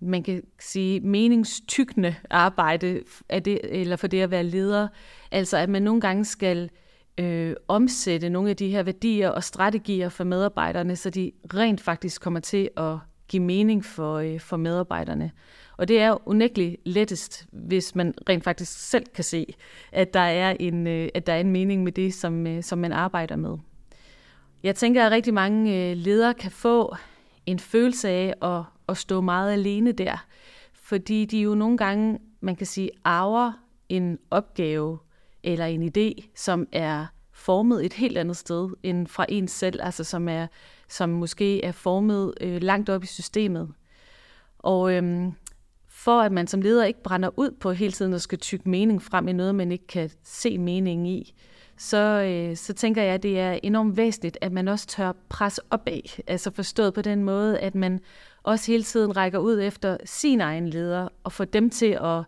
man 0.00 0.22
kan 0.22 0.42
sige, 0.60 1.00
meningstykkende 1.00 2.14
arbejde 2.30 3.02
af 3.28 3.42
det, 3.42 3.60
eller 3.64 3.96
for 3.96 4.06
det 4.06 4.22
at 4.22 4.30
være 4.30 4.44
leder. 4.44 4.88
Altså 5.30 5.56
at 5.56 5.68
man 5.68 5.82
nogle 5.82 6.00
gange 6.00 6.24
skal 6.24 6.62
øh, 6.62 6.87
Øh, 7.18 7.56
omsætte 7.68 8.30
nogle 8.30 8.50
af 8.50 8.56
de 8.56 8.68
her 8.68 8.82
værdier 8.82 9.28
og 9.28 9.44
strategier 9.44 10.08
for 10.08 10.24
medarbejderne, 10.24 10.96
så 10.96 11.10
de 11.10 11.32
rent 11.54 11.80
faktisk 11.80 12.22
kommer 12.22 12.40
til 12.40 12.70
at 12.76 12.96
give 13.28 13.42
mening 13.42 13.84
for, 13.84 14.14
øh, 14.14 14.40
for 14.40 14.56
medarbejderne. 14.56 15.30
Og 15.76 15.88
det 15.88 16.00
er 16.00 16.28
unægteligt 16.28 16.76
lettest, 16.84 17.46
hvis 17.52 17.94
man 17.94 18.14
rent 18.28 18.44
faktisk 18.44 18.88
selv 18.88 19.06
kan 19.14 19.24
se, 19.24 19.54
at 19.92 20.14
der 20.14 20.20
er 20.20 20.56
en, 20.60 20.86
øh, 20.86 21.08
at 21.14 21.26
der 21.26 21.32
er 21.32 21.40
en 21.40 21.50
mening 21.50 21.82
med 21.82 21.92
det, 21.92 22.14
som, 22.14 22.46
øh, 22.46 22.62
som 22.62 22.78
man 22.78 22.92
arbejder 22.92 23.36
med. 23.36 23.56
Jeg 24.62 24.74
tænker, 24.74 25.06
at 25.06 25.12
rigtig 25.12 25.34
mange 25.34 25.90
øh, 25.90 25.96
ledere 25.96 26.34
kan 26.34 26.50
få 26.50 26.96
en 27.46 27.58
følelse 27.58 28.08
af 28.08 28.34
at, 28.42 28.62
at 28.88 28.96
stå 28.96 29.20
meget 29.20 29.52
alene 29.52 29.92
der, 29.92 30.26
fordi 30.72 31.24
de 31.24 31.38
jo 31.40 31.54
nogle 31.54 31.76
gange, 31.76 32.18
man 32.40 32.56
kan 32.56 32.66
sige, 32.66 32.90
arver 33.04 33.52
en 33.88 34.18
opgave 34.30 34.98
eller 35.52 35.66
en 35.66 35.82
idé, 35.82 36.30
som 36.34 36.66
er 36.72 37.06
formet 37.32 37.84
et 37.84 37.92
helt 37.92 38.18
andet 38.18 38.36
sted 38.36 38.70
end 38.82 39.06
fra 39.06 39.26
en 39.28 39.48
selv, 39.48 39.80
altså 39.82 40.04
som, 40.04 40.28
er, 40.28 40.46
som 40.88 41.08
måske 41.08 41.64
er 41.64 41.72
formet 41.72 42.34
øh, 42.40 42.62
langt 42.62 42.88
op 42.88 43.02
i 43.02 43.06
systemet. 43.06 43.68
Og 44.58 44.94
øhm, 44.94 45.32
for 45.88 46.20
at 46.20 46.32
man 46.32 46.46
som 46.46 46.62
leder 46.62 46.84
ikke 46.84 47.02
brænder 47.02 47.30
ud 47.36 47.50
på 47.50 47.72
hele 47.72 47.92
tiden 47.92 48.14
at 48.14 48.22
skal 48.22 48.38
tykke 48.38 48.68
mening 48.68 49.02
frem 49.02 49.28
i 49.28 49.32
noget, 49.32 49.54
man 49.54 49.72
ikke 49.72 49.86
kan 49.86 50.10
se 50.24 50.58
mening 50.58 51.08
i, 51.08 51.34
så, 51.78 51.96
øh, 51.96 52.56
så 52.56 52.72
tænker 52.72 53.02
jeg, 53.02 53.14
at 53.14 53.22
det 53.22 53.40
er 53.40 53.58
enormt 53.62 53.96
væsentligt, 53.96 54.38
at 54.40 54.52
man 54.52 54.68
også 54.68 54.86
tør 54.86 55.12
presse 55.28 55.62
opad. 55.70 56.20
Altså 56.26 56.50
forstået 56.50 56.94
på 56.94 57.02
den 57.02 57.24
måde, 57.24 57.58
at 57.58 57.74
man 57.74 58.00
også 58.42 58.72
hele 58.72 58.82
tiden 58.82 59.16
rækker 59.16 59.38
ud 59.38 59.60
efter 59.60 59.96
sin 60.04 60.40
egen 60.40 60.68
leder 60.68 61.08
og 61.24 61.32
får 61.32 61.44
dem 61.44 61.70
til 61.70 61.98
at, 62.00 62.24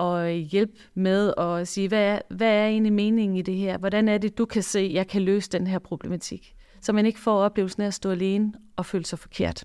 og 0.00 0.30
hjælpe 0.30 0.72
med 0.94 1.34
at 1.38 1.68
sige, 1.68 1.88
hvad 1.88 2.04
er, 2.04 2.18
hvad 2.30 2.48
er 2.48 2.66
egentlig 2.66 2.92
meningen 2.92 3.36
i 3.36 3.42
det 3.42 3.54
her? 3.54 3.78
Hvordan 3.78 4.08
er 4.08 4.18
det, 4.18 4.38
du 4.38 4.44
kan 4.44 4.62
se, 4.62 4.90
jeg 4.92 5.08
kan 5.08 5.22
løse 5.22 5.50
den 5.50 5.66
her 5.66 5.78
problematik? 5.78 6.54
Så 6.80 6.92
man 6.92 7.06
ikke 7.06 7.20
får 7.20 7.38
oplevelsen 7.40 7.82
af 7.82 7.86
at 7.86 7.94
stå 7.94 8.10
alene 8.10 8.52
og 8.76 8.86
føle 8.86 9.06
sig 9.06 9.18
forkert. 9.18 9.64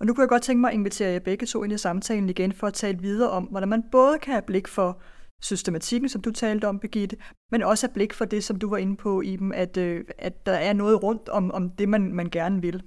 Og 0.00 0.06
nu 0.06 0.14
kunne 0.14 0.22
jeg 0.22 0.28
godt 0.28 0.42
tænke 0.42 0.60
mig 0.60 0.70
at 0.70 0.74
invitere 0.74 1.12
jer 1.12 1.18
begge 1.18 1.46
to 1.46 1.64
ind 1.64 1.72
i 1.72 1.78
samtalen 1.78 2.28
igen 2.28 2.52
for 2.52 2.66
at 2.66 2.74
tale 2.74 2.98
videre 2.98 3.30
om, 3.30 3.44
hvordan 3.44 3.68
man 3.68 3.82
både 3.92 4.18
kan 4.18 4.32
have 4.32 4.42
blik 4.42 4.68
for 4.68 5.00
systematikken, 5.42 6.08
som 6.08 6.20
du 6.20 6.30
talte 6.30 6.68
om, 6.68 6.78
Birgitte, 6.78 7.16
men 7.50 7.62
også 7.62 7.86
have 7.86 7.94
blik 7.94 8.12
for 8.12 8.24
det, 8.24 8.44
som 8.44 8.58
du 8.58 8.70
var 8.70 8.76
inde 8.76 8.96
på, 8.96 9.22
Iben, 9.22 9.54
at, 9.54 9.76
øh, 9.76 10.04
at 10.18 10.46
der 10.46 10.52
er 10.52 10.72
noget 10.72 11.02
rundt 11.02 11.28
om, 11.28 11.50
om 11.50 11.70
det, 11.70 11.88
man, 11.88 12.12
man 12.12 12.30
gerne 12.30 12.62
vil. 12.62 12.82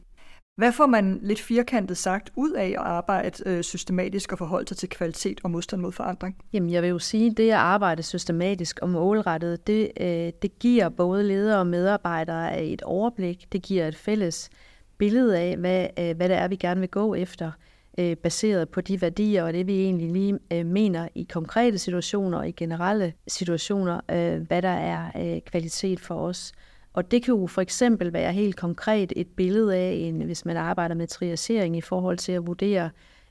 Hvad 0.59 0.71
får 0.71 0.85
man 0.85 1.19
lidt 1.21 1.39
firkantet 1.39 1.97
sagt 1.97 2.31
ud 2.35 2.51
af 2.51 2.67
at 2.67 2.75
arbejde 2.75 3.43
øh, 3.45 3.63
systematisk 3.63 4.31
og 4.31 4.37
forholde 4.37 4.67
sig 4.67 4.77
til 4.77 4.89
kvalitet 4.89 5.39
og 5.43 5.51
modstand 5.51 5.81
mod 5.81 5.91
forandring? 5.91 6.37
Jamen, 6.53 6.69
jeg 6.69 6.81
vil 6.81 6.89
jo 6.89 6.99
sige, 6.99 7.31
at 7.31 7.37
det 7.37 7.49
at 7.49 7.55
arbejde 7.55 8.03
systematisk 8.03 8.79
og 8.81 8.89
målrettet, 8.89 9.67
det, 9.67 9.91
øh, 9.99 10.31
det 10.41 10.59
giver 10.59 10.89
både 10.89 11.23
ledere 11.23 11.59
og 11.59 11.67
medarbejdere 11.67 12.63
et 12.63 12.81
overblik. 12.81 13.47
Det 13.51 13.61
giver 13.61 13.87
et 13.87 13.95
fælles 13.95 14.49
billede 14.97 15.39
af, 15.39 15.57
hvad, 15.57 15.87
øh, 15.99 16.15
hvad 16.15 16.29
det 16.29 16.37
er, 16.37 16.47
vi 16.47 16.55
gerne 16.55 16.79
vil 16.79 16.89
gå 16.89 17.15
efter 17.15 17.51
øh, 17.97 18.17
baseret 18.17 18.69
på 18.69 18.81
de 18.81 19.01
værdier 19.01 19.43
og 19.43 19.53
det, 19.53 19.67
vi 19.67 19.81
egentlig 19.81 20.11
lige 20.11 20.39
øh, 20.53 20.65
mener 20.65 21.07
i 21.15 21.27
konkrete 21.33 21.77
situationer 21.77 22.37
og 22.37 22.47
i 22.49 22.51
generelle 22.51 23.13
situationer, 23.27 24.01
øh, 24.11 24.47
hvad 24.47 24.61
der 24.61 24.69
er 24.69 25.11
øh, 25.15 25.41
kvalitet 25.41 25.99
for 25.99 26.15
os. 26.15 26.51
Og 26.93 27.12
det 27.12 27.23
kan 27.23 27.34
jo 27.34 27.47
for 27.47 27.62
eksempel 27.62 28.13
være 28.13 28.34
helt 28.34 28.56
konkret 28.56 29.13
et 29.15 29.28
billede 29.28 29.75
af, 29.75 29.91
en, 29.91 30.21
hvis 30.21 30.45
man 30.45 30.58
arbejder 30.58 30.95
med 30.95 31.08
triagering 31.08 31.78
i 31.78 31.82
forhold 31.82 32.17
til 32.17 32.32
at 32.32 32.47
vurdere 32.47 32.89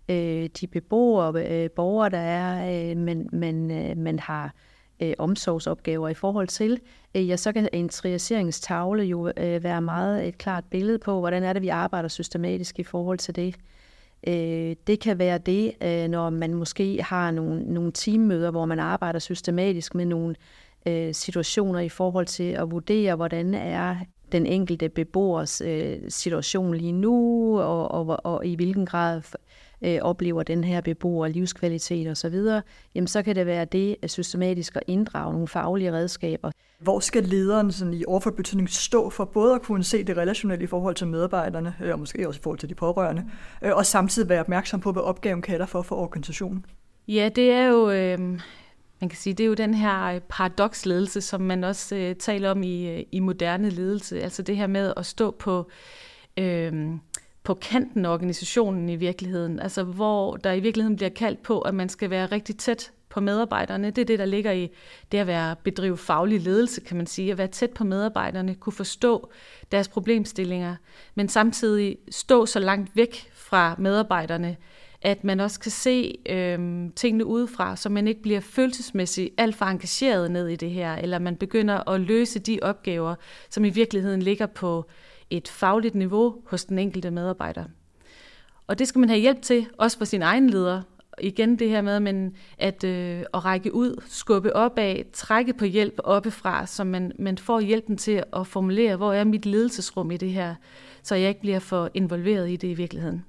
øh, 0.08 0.48
de 0.60 0.66
beboere, 0.66 1.46
øh, 1.46 1.70
borgere, 1.70 2.10
der 2.10 2.18
er, 2.18 2.90
øh, 2.90 2.96
men, 2.96 3.28
men 3.32 3.70
øh, 3.70 3.96
man 3.96 4.18
har 4.18 4.54
øh, 5.02 5.12
omsorgsopgaver 5.18 6.08
i 6.08 6.14
forhold 6.14 6.48
til, 6.48 6.80
øh, 7.14 7.28
ja, 7.28 7.36
så 7.36 7.52
kan 7.52 7.68
en 7.72 7.88
triageringstavle 7.88 9.02
jo 9.02 9.32
øh, 9.36 9.64
være 9.64 9.82
meget 9.82 10.28
et 10.28 10.38
klart 10.38 10.64
billede 10.70 10.98
på, 10.98 11.20
hvordan 11.20 11.42
er 11.42 11.52
det, 11.52 11.62
vi 11.62 11.68
arbejder 11.68 12.08
systematisk 12.08 12.78
i 12.78 12.84
forhold 12.84 13.18
til 13.18 13.36
det. 13.36 13.54
Øh, 14.26 14.76
det 14.86 15.00
kan 15.00 15.18
være 15.18 15.38
det, 15.38 15.72
øh, 15.82 16.08
når 16.08 16.30
man 16.30 16.54
måske 16.54 17.02
har 17.02 17.30
nogle, 17.30 17.62
nogle 17.62 17.92
teammøder, 17.92 18.50
hvor 18.50 18.64
man 18.64 18.78
arbejder 18.78 19.18
systematisk 19.18 19.94
med 19.94 20.04
nogle 20.04 20.34
øh, 20.86 21.14
situationer 21.14 21.80
i 21.80 21.88
forhold 21.88 22.26
til 22.26 22.52
at 22.52 22.70
vurdere, 22.70 23.16
hvordan 23.16 23.54
er 23.54 23.96
den 24.32 24.46
enkelte 24.46 24.88
beboers 24.88 25.60
øh, 25.60 25.96
situation 26.08 26.74
lige 26.74 26.92
nu, 26.92 27.60
og, 27.60 27.90
og, 27.90 28.20
og 28.24 28.46
i 28.46 28.54
hvilken 28.54 28.86
grad 28.86 29.22
øh, 29.82 29.98
oplever 30.02 30.42
den 30.42 30.64
her 30.64 30.80
beboer 30.80 31.28
livskvalitet 31.28 32.10
osv., 32.10 32.34
jamen 32.94 33.06
så 33.06 33.22
kan 33.22 33.36
det 33.36 33.46
være 33.46 33.64
det 33.64 33.96
systematisk 34.06 34.76
at 34.76 34.82
inddrage 34.86 35.32
nogle 35.32 35.48
faglige 35.48 35.92
redskaber. 35.92 36.50
Hvor 36.78 37.00
skal 37.00 37.22
lederen 37.22 37.72
sådan 37.72 37.94
i 37.94 38.04
overført 38.04 38.36
betydning 38.36 38.70
stå 38.70 39.10
for 39.10 39.24
både 39.24 39.54
at 39.54 39.62
kunne 39.62 39.84
se 39.84 40.04
det 40.04 40.16
relationelle 40.16 40.64
i 40.64 40.66
forhold 40.66 40.94
til 40.94 41.06
medarbejderne, 41.06 41.74
øh, 41.82 41.92
og 41.92 41.98
måske 41.98 42.28
også 42.28 42.38
i 42.38 42.42
forhold 42.42 42.58
til 42.58 42.68
de 42.68 42.74
pårørende, 42.74 43.24
øh, 43.62 43.76
og 43.76 43.86
samtidig 43.86 44.28
være 44.28 44.40
opmærksom 44.40 44.80
på, 44.80 44.92
hvad 44.92 45.02
opgaven 45.02 45.42
kan 45.42 45.60
der 45.60 45.66
for 45.66 45.82
for 45.82 45.96
organisationen? 45.96 46.64
Ja, 47.08 47.28
det 47.36 47.50
er 47.50 47.64
jo... 47.64 47.90
Øh 47.90 48.40
man 49.00 49.08
kan 49.08 49.16
sige, 49.16 49.34
det 49.34 49.44
er 49.44 49.48
jo 49.48 49.54
den 49.54 49.74
her 49.74 50.02
øh, 50.04 50.20
paradoksledelse, 50.20 51.20
som 51.20 51.40
man 51.40 51.64
også 51.64 51.96
øh, 51.96 52.16
taler 52.16 52.50
om 52.50 52.62
i, 52.62 52.90
øh, 52.90 53.04
i 53.12 53.20
moderne 53.20 53.70
ledelse. 53.70 54.22
Altså 54.22 54.42
det 54.42 54.56
her 54.56 54.66
med 54.66 54.92
at 54.96 55.06
stå 55.06 55.30
på, 55.30 55.70
øh, 56.36 56.90
på 57.42 57.54
kanten 57.54 58.04
af 58.04 58.12
organisationen 58.12 58.88
i 58.88 58.96
virkeligheden. 58.96 59.60
Altså 59.60 59.82
hvor 59.82 60.36
der 60.36 60.52
i 60.52 60.60
virkeligheden 60.60 60.96
bliver 60.96 61.10
kaldt 61.10 61.42
på, 61.42 61.60
at 61.60 61.74
man 61.74 61.88
skal 61.88 62.10
være 62.10 62.26
rigtig 62.26 62.56
tæt 62.56 62.92
på 63.08 63.20
medarbejderne. 63.20 63.90
Det 63.90 64.02
er 64.02 64.06
det, 64.06 64.18
der 64.18 64.24
ligger 64.24 64.52
i 64.52 64.68
det 65.12 65.18
at 65.18 65.26
være 65.26 65.56
bedrive 65.64 65.96
faglig 65.96 66.40
ledelse, 66.40 66.80
kan 66.80 66.96
man 66.96 67.06
sige. 67.06 67.32
At 67.32 67.38
være 67.38 67.46
tæt 67.46 67.70
på 67.70 67.84
medarbejderne, 67.84 68.54
kunne 68.54 68.72
forstå 68.72 69.30
deres 69.72 69.88
problemstillinger, 69.88 70.76
men 71.14 71.28
samtidig 71.28 71.96
stå 72.10 72.46
så 72.46 72.60
langt 72.60 72.96
væk 72.96 73.30
fra 73.34 73.74
medarbejderne, 73.78 74.56
at 75.02 75.24
man 75.24 75.40
også 75.40 75.60
kan 75.60 75.70
se 75.70 76.18
øh, 76.28 76.90
tingene 76.96 77.26
udefra, 77.26 77.76
så 77.76 77.88
man 77.88 78.08
ikke 78.08 78.22
bliver 78.22 78.40
følelsesmæssigt 78.40 79.34
alt 79.38 79.56
for 79.56 79.64
engageret 79.64 80.30
ned 80.30 80.48
i 80.48 80.56
det 80.56 80.70
her, 80.70 80.94
eller 80.94 81.18
man 81.18 81.36
begynder 81.36 81.88
at 81.88 82.00
løse 82.00 82.38
de 82.38 82.58
opgaver, 82.62 83.14
som 83.50 83.64
i 83.64 83.70
virkeligheden 83.70 84.22
ligger 84.22 84.46
på 84.46 84.86
et 85.30 85.48
fagligt 85.48 85.94
niveau 85.94 86.36
hos 86.46 86.64
den 86.64 86.78
enkelte 86.78 87.10
medarbejder. 87.10 87.64
Og 88.66 88.78
det 88.78 88.88
skal 88.88 88.98
man 88.98 89.08
have 89.08 89.20
hjælp 89.20 89.42
til, 89.42 89.66
også 89.78 89.98
for 89.98 90.04
sin 90.04 90.22
egen 90.22 90.50
leder. 90.50 90.82
Igen 91.20 91.58
det 91.58 91.68
her 91.68 91.80
med 91.80 92.00
men 92.00 92.36
at, 92.58 92.84
øh, 92.84 93.24
at 93.34 93.44
række 93.44 93.74
ud, 93.74 94.02
skubbe 94.06 94.56
opad, 94.56 95.12
trække 95.12 95.52
på 95.52 95.64
hjælp 95.64 95.94
oppefra, 96.04 96.66
så 96.66 96.84
man, 96.84 97.12
man 97.18 97.38
får 97.38 97.60
hjælpen 97.60 97.96
til 97.96 98.22
at 98.32 98.46
formulere, 98.46 98.96
hvor 98.96 99.12
er 99.12 99.24
mit 99.24 99.46
ledelsesrum 99.46 100.10
i 100.10 100.16
det 100.16 100.30
her, 100.30 100.54
så 101.02 101.14
jeg 101.14 101.28
ikke 101.28 101.40
bliver 101.40 101.58
for 101.58 101.90
involveret 101.94 102.50
i 102.50 102.56
det 102.56 102.68
i 102.68 102.74
virkeligheden 102.74 103.24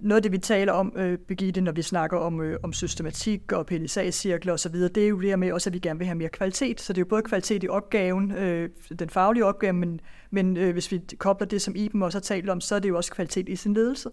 noget 0.00 0.16
af 0.16 0.22
det, 0.22 0.32
vi 0.32 0.38
taler 0.38 0.72
om, 0.72 0.92
øh, 0.96 1.18
Birgitte, 1.18 1.60
når 1.60 1.72
vi 1.72 1.82
snakker 1.82 2.18
om, 2.18 2.40
øh, 2.40 2.58
om 2.62 2.72
systematik 2.72 3.52
og 3.52 3.66
PLSA-cirkler 3.66 4.52
osv., 4.52 4.74
det 4.74 4.96
er 4.96 5.08
jo 5.08 5.20
det 5.20 5.28
her 5.28 5.36
med 5.36 5.52
også, 5.52 5.70
at 5.70 5.74
vi 5.74 5.78
gerne 5.78 5.98
vil 5.98 6.06
have 6.06 6.18
mere 6.18 6.28
kvalitet. 6.28 6.80
Så 6.80 6.92
det 6.92 6.98
er 6.98 7.00
jo 7.00 7.08
både 7.08 7.22
kvalitet 7.22 7.64
i 7.64 7.68
opgaven, 7.68 8.30
øh, 8.30 8.68
den 8.98 9.10
faglige 9.10 9.44
opgave, 9.44 9.72
men, 9.72 10.00
men 10.30 10.56
øh, 10.56 10.72
hvis 10.72 10.92
vi 10.92 11.00
kobler 11.18 11.46
det, 11.46 11.62
som 11.62 11.76
Iben 11.76 12.02
også 12.02 12.18
har 12.18 12.22
talt 12.22 12.50
om, 12.50 12.60
så 12.60 12.74
er 12.74 12.78
det 12.78 12.88
jo 12.88 12.96
også 12.96 13.12
kvalitet 13.12 13.48
i 13.48 13.56
sin 13.56 13.74
ledelse. 13.74 14.10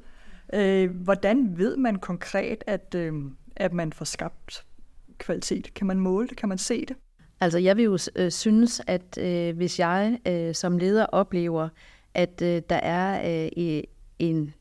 Øh, 0.54 0.96
hvordan 0.96 1.58
ved 1.58 1.78
man 1.78 1.96
konkret, 1.96 2.64
at, 2.68 2.96
øh, 2.96 3.14
at 3.56 3.74
man 3.74 3.94
får 3.94 4.06
skabt 4.06 4.66
kvalitet? 5.18 5.74
Kan 5.74 5.88
man 5.88 6.00
måle 6.00 6.28
det? 6.28 6.38
Kan 6.38 6.50
man 6.50 6.58
se 6.58 6.86
det? 6.86 6.96
Altså 7.42 7.60
jeg 7.60 7.78
vil 7.78 7.86
jo 7.86 7.98
øh, 8.16 8.32
synes, 8.32 8.82
at 8.88 9.18
øh, 9.18 9.56
hvis 9.58 9.80
jeg 9.80 10.20
øh, 10.28 10.56
som 10.56 10.78
leder 10.78 11.06
oplever, 11.06 11.70
at 12.14 12.42
øh, 12.42 12.62
der 12.70 12.76
er 12.76 13.46
øh, 13.58 13.84
en 14.20 14.54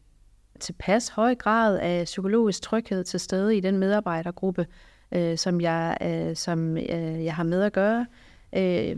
tilpas 0.61 1.09
høj 1.09 1.35
grad 1.35 1.79
af 1.79 2.05
psykologisk 2.05 2.63
tryghed 2.63 3.05
til 3.05 3.21
stede 3.21 3.57
i 3.57 3.61
den 3.61 3.79
medarbejdergruppe, 3.79 4.67
øh, 5.13 5.39
som, 5.39 5.61
jeg, 5.61 5.97
øh, 6.03 6.37
som 6.37 6.77
øh, 6.77 7.25
jeg 7.25 7.35
har 7.35 7.45
med 7.45 7.63
at 7.63 7.73
gøre. 7.73 8.07
Øh, 8.57 8.97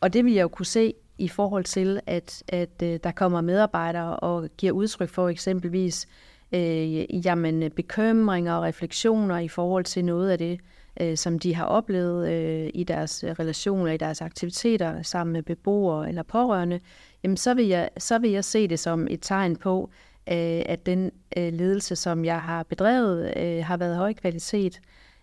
og 0.00 0.12
det 0.12 0.24
vil 0.24 0.32
jeg 0.32 0.42
jo 0.42 0.48
kunne 0.48 0.66
se 0.66 0.94
i 1.18 1.28
forhold 1.28 1.64
til, 1.64 2.00
at, 2.06 2.42
at 2.48 2.82
øh, 2.82 2.98
der 3.04 3.12
kommer 3.12 3.40
medarbejdere 3.40 4.16
og 4.16 4.48
giver 4.58 4.72
udtryk 4.72 5.08
for 5.08 5.28
eksempelvis 5.28 6.08
øh, 6.52 7.26
jamen, 7.26 7.70
bekymringer 7.70 8.54
og 8.54 8.62
refleksioner 8.62 9.38
i 9.38 9.48
forhold 9.48 9.84
til 9.84 10.04
noget 10.04 10.30
af 10.30 10.38
det, 10.38 10.60
øh, 11.00 11.16
som 11.16 11.38
de 11.38 11.54
har 11.54 11.64
oplevet 11.64 12.28
øh, 12.28 12.70
i 12.74 12.84
deres 12.84 13.24
relationer, 13.24 13.92
i 13.92 13.96
deres 13.96 14.20
aktiviteter 14.20 15.02
sammen 15.02 15.32
med 15.32 15.42
beboere 15.42 16.08
eller 16.08 16.22
pårørende, 16.22 16.80
jamen 17.22 17.36
så 17.36 17.54
vil, 17.54 17.66
jeg, 17.66 17.90
så 17.98 18.18
vil 18.18 18.30
jeg 18.30 18.44
se 18.44 18.68
det 18.68 18.78
som 18.78 19.06
et 19.10 19.18
tegn 19.22 19.56
på, 19.56 19.90
øh, 20.30 20.62
at 20.66 20.86
den 20.86 21.10
øh, 21.36 21.52
ledelse, 21.52 21.96
som 21.96 22.24
jeg 22.24 22.40
har 22.40 22.62
bedrevet, 22.62 23.32
øh, 23.36 23.64
har 23.64 23.76
været 23.76 23.96
høj 23.96 24.12
kvalitet. 24.12 24.80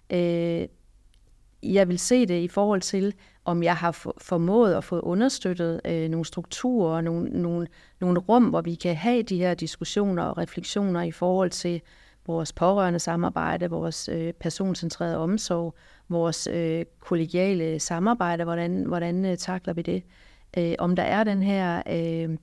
Øh, 0.10 0.68
jeg 1.64 1.88
vil 1.88 2.00
se 2.00 2.26
det 2.26 2.40
i 2.40 2.48
forhold 2.48 2.82
til, 2.82 3.14
om 3.46 3.64
jeg 3.64 3.76
har 3.76 3.92
formået 4.18 4.74
at 4.74 4.84
få 4.84 5.00
understøttet 5.00 5.82
øh, 5.86 6.10
nogle 6.10 6.26
strukturer 6.26 6.96
og 6.96 7.04
nogle, 7.04 7.30
nogle, 7.30 7.68
nogle 8.00 8.20
rum, 8.20 8.44
hvor 8.44 8.62
vi 8.62 8.76
kan 8.76 8.96
have 8.96 9.24
de 9.24 9.38
her 9.38 9.54
diskussioner 9.54 10.24
og 10.24 10.38
refleksioner 10.38 11.02
i 11.02 11.12
forhold 11.12 11.50
til 11.50 11.82
vores 12.28 12.54
pårørende 12.54 13.00
samarbejde, 13.00 13.70
vores 13.70 14.10
øh, 14.10 14.34
personcentrerede 14.34 15.18
omsorg, 15.18 15.76
vores 16.10 16.48
øh, 16.48 16.86
kollegiale 17.00 17.80
samarbejde, 17.80 18.44
hvordan, 18.44 18.84
hvordan 18.84 19.26
øh, 19.26 19.38
takler 19.38 19.74
vi 19.74 19.82
det? 19.82 20.04
Øh, 20.58 20.76
om 20.80 20.96
der 20.96 21.04
er 21.04 21.24
den 21.24 21.44
her 21.44 21.82
øh, 21.90 22.38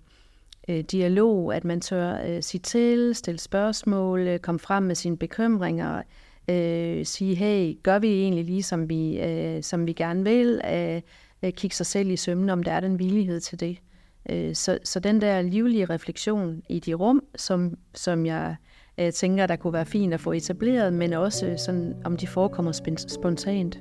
øh, 0.69 0.81
dialog, 0.81 1.55
at 1.55 1.65
man 1.65 1.81
tør 1.81 2.19
øh, 2.27 2.43
sige 2.43 2.61
til, 2.61 3.15
stille 3.15 3.39
spørgsmål, 3.39 4.21
øh, 4.21 4.39
komme 4.39 4.59
frem 4.59 4.83
med 4.83 4.95
sine 4.95 5.17
bekymringer, 5.17 6.03
øh, 6.51 7.05
sige, 7.07 7.35
hey, 7.35 7.83
gør 7.83 7.99
vi 7.99 8.23
egentlig 8.23 8.45
lige, 8.45 8.63
som 8.63 8.89
vi, 8.89 9.21
øh, 9.21 9.63
som 9.63 9.87
vi 9.87 9.93
gerne 9.93 10.25
vil, 10.25 10.61
øh, 10.73 11.01
øh, 11.43 11.53
kigge 11.53 11.77
sig 11.77 11.87
selv 11.87 12.11
i 12.11 12.17
sømmen, 12.17 12.51
om 12.51 12.63
der 12.63 12.73
er 12.73 12.81
den 12.81 12.99
villighed 12.99 13.41
til 13.41 13.61
det. 13.61 13.79
Øh, 14.31 14.55
så, 14.55 14.79
så 14.85 15.01
den 15.01 15.21
der 15.21 15.43
livlige 15.43 15.85
refleksion 15.85 16.63
i 16.69 16.81
de 16.81 16.95
rum, 16.95 17.25
som, 17.37 17.79
som 17.95 18.27
jeg 18.27 18.57
øh, 19.01 19.13
tænker, 19.13 19.47
der 19.47 19.57
kunne 19.57 19.73
være 19.73 19.87
fint 19.87 20.15
at 20.15 20.21
få 20.21 20.33
etableret, 20.33 20.93
men 20.93 21.13
også 21.13 21.55
sådan, 21.57 21.95
om 22.05 22.17
de 22.17 22.27
forekommer 22.27 22.73
spontant. 23.09 23.79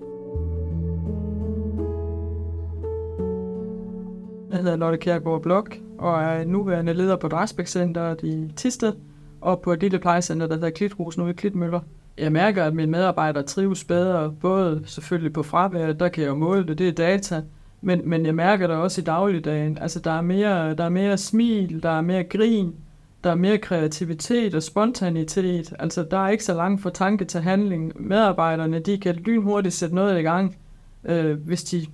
Jeg 4.51 4.61
hedder 4.61 4.75
Lotte 4.75 4.97
Kjærgaard 4.97 5.41
Blok, 5.41 5.77
og 5.97 6.23
er 6.23 6.45
nuværende 6.45 6.93
leder 6.93 7.15
på 7.15 7.27
Dræsbæk 7.27 7.67
Centeret 7.67 8.23
i 8.23 8.51
Tisted, 8.55 8.93
og 9.41 9.61
på 9.61 9.73
et 9.73 9.81
lille 9.81 9.99
plejecenter, 9.99 10.47
der 10.47 10.53
hedder 10.53 10.69
Klitrus 10.69 11.17
nu 11.17 11.27
i 11.27 11.33
Klitmøller. 11.33 11.79
Jeg 12.17 12.31
mærker, 12.31 12.63
at 12.63 12.75
mine 12.75 12.91
medarbejdere 12.91 13.43
trives 13.43 13.83
bedre, 13.83 14.31
både 14.41 14.81
selvfølgelig 14.85 15.33
på 15.33 15.43
fravær, 15.43 15.93
der 15.93 16.09
kan 16.09 16.23
jeg 16.23 16.29
jo 16.29 16.35
måle 16.35 16.67
det, 16.67 16.77
det 16.77 16.87
er 16.87 16.91
data, 16.91 17.41
men, 17.81 18.09
men 18.09 18.25
jeg 18.25 18.35
mærker 18.35 18.67
det 18.67 18.75
også 18.75 19.01
i 19.01 19.03
dagligdagen. 19.03 19.77
Altså, 19.81 19.99
der 19.99 20.11
er, 20.11 20.21
mere, 20.21 20.75
der 20.75 20.83
er 20.83 20.89
mere 20.89 21.17
smil, 21.17 21.83
der 21.83 21.89
er 21.89 22.01
mere 22.01 22.23
grin, 22.23 22.75
der 23.23 23.31
er 23.31 23.35
mere 23.35 23.57
kreativitet 23.57 24.55
og 24.55 24.63
spontanitet. 24.63 25.73
Altså, 25.79 26.03
der 26.11 26.17
er 26.17 26.29
ikke 26.29 26.43
så 26.43 26.53
langt 26.53 26.81
fra 26.81 26.89
tanke 26.89 27.25
til 27.25 27.41
handling. 27.41 27.93
Medarbejderne, 27.95 28.79
de 28.79 28.97
kan 28.97 29.15
lynhurtigt 29.15 29.75
sætte 29.75 29.95
noget 29.95 30.19
i 30.19 30.21
gang, 30.21 30.57
øh, 31.05 31.45
hvis 31.45 31.63
de 31.63 31.85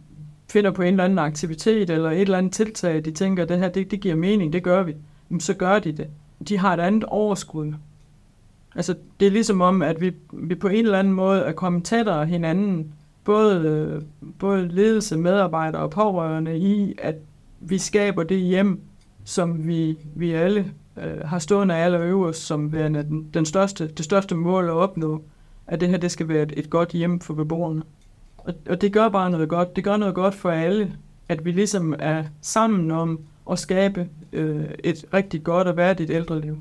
finder 0.50 0.72
på 0.72 0.82
en 0.82 0.88
eller 0.88 1.04
anden 1.04 1.20
aktivitet 1.20 1.90
eller 1.90 2.12
et 2.12 2.22
eller 2.22 2.38
andet 2.38 2.54
tiltag, 2.54 3.06
de 3.06 3.12
tænker, 3.12 3.44
at 3.44 3.50
det 3.50 3.58
her 3.58 3.70
det, 3.70 3.92
det 3.92 4.00
giver 4.00 4.16
mening, 4.16 4.54
det 4.54 4.64
gør 4.64 4.84
vi, 4.84 4.96
Jamen, 5.30 5.40
så 5.40 5.54
gør 5.54 5.80
de 5.80 5.92
det. 5.92 6.08
De 6.48 6.58
har 6.58 6.74
et 6.74 6.80
andet 6.80 7.04
overskud. 7.04 7.74
Altså, 8.76 8.96
det 9.20 9.28
er 9.28 9.32
ligesom 9.32 9.62
om, 9.62 9.82
at 9.82 10.02
vi, 10.02 10.12
vi 10.34 10.56
på 10.56 10.68
en 10.68 10.86
eller 10.86 11.00
anden 11.00 11.14
måde 11.14 11.42
er 11.42 11.52
kommet 11.52 11.84
tættere 11.84 12.26
hinanden, 12.26 12.94
både, 13.24 14.04
både 14.40 14.68
ledelse, 14.68 15.18
medarbejdere 15.18 15.82
og 15.82 15.92
pårørende 15.92 16.58
i, 16.58 16.96
at 16.98 17.16
vi 17.60 17.78
skaber 17.78 18.24
det 18.24 18.40
hjem, 18.40 18.82
som 19.24 19.68
vi, 19.68 19.98
vi 20.16 20.32
alle 20.32 20.72
øh, 20.98 21.20
har 21.26 21.40
stående 21.40 21.76
af 21.76 21.86
alle 21.86 21.98
øverst 21.98 22.42
som 22.42 22.74
værende 22.74 23.04
den, 23.04 23.30
den 23.34 23.46
største, 23.46 23.88
det 23.88 24.06
største 24.06 24.36
mål 24.36 24.66
at 24.66 24.72
opnå, 24.72 25.24
at 25.68 25.82
det 25.82 25.90
her 25.90 25.98
det 25.98 26.12
skal 26.12 26.28
være 26.28 26.44
et, 26.44 26.54
et 26.58 26.70
godt 26.70 26.92
hjem 26.92 27.20
for 27.20 27.34
beboerne. 27.34 27.82
Og, 28.50 28.56
og 28.70 28.82
det 28.82 28.94
gør 28.94 29.10
bare 29.10 29.30
noget 29.32 29.50
godt. 29.50 29.76
Det 29.76 29.84
gør 29.84 29.98
noget 29.98 30.16
godt 30.16 30.36
for 30.36 30.50
alle, 30.50 30.98
at 31.30 31.46
vi 31.46 31.52
ligesom 31.52 31.96
er 32.00 32.24
sammen 32.42 32.92
om 32.92 33.20
at 33.52 33.60
skabe 33.60 34.10
øh, 34.34 34.66
et 34.84 35.06
rigtig 35.14 35.44
godt 35.44 35.68
og 35.68 35.78
værdigt 35.78 36.12
ældreliv. 36.12 36.58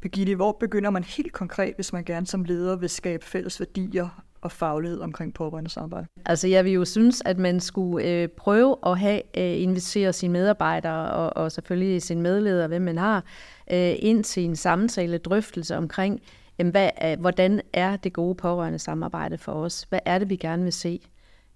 Birgitte, 0.00 0.34
hvor 0.34 0.56
begynder 0.60 0.90
man 0.90 1.04
helt 1.04 1.32
konkret, 1.32 1.74
hvis 1.74 1.92
man 1.92 2.04
gerne 2.04 2.26
som 2.26 2.44
leder 2.44 2.76
vil 2.76 2.88
skabe 2.88 3.24
fælles 3.24 3.60
værdier 3.60 4.24
og 4.40 4.52
faglighed 4.52 5.00
omkring 5.00 5.34
pårørende 5.34 5.70
samarbejde? 5.70 6.06
Altså 6.26 6.48
jeg 6.48 6.64
vil 6.64 6.72
jo 6.72 6.84
synes, 6.84 7.22
at 7.24 7.38
man 7.38 7.60
skulle 7.60 8.08
øh, 8.08 8.28
prøve 8.28 8.76
at 8.86 8.98
have 8.98 9.22
øh, 9.36 9.62
invitere 9.62 10.12
sine 10.12 10.32
medarbejdere 10.32 11.10
og, 11.10 11.42
og 11.42 11.52
selvfølgelig 11.52 12.02
sine 12.02 12.22
medledere, 12.22 12.68
hvem 12.68 12.82
man 12.82 12.98
har, 12.98 13.24
øh, 13.72 13.94
ind 13.98 14.24
til 14.24 14.44
en 14.44 14.56
samtale, 14.56 15.18
drøftelse 15.18 15.76
omkring, 15.76 16.22
jamen, 16.62 16.70
hvad, 16.70 16.90
øh, 17.04 17.20
hvordan 17.20 17.60
er 17.72 17.96
det 17.96 18.12
gode 18.12 18.34
pårørende 18.34 18.78
samarbejde 18.78 19.38
for 19.38 19.52
os? 19.52 19.86
Hvad 19.88 20.00
er 20.04 20.18
det, 20.18 20.30
vi 20.30 20.36
gerne 20.36 20.62
vil 20.62 20.72
se? 20.72 21.00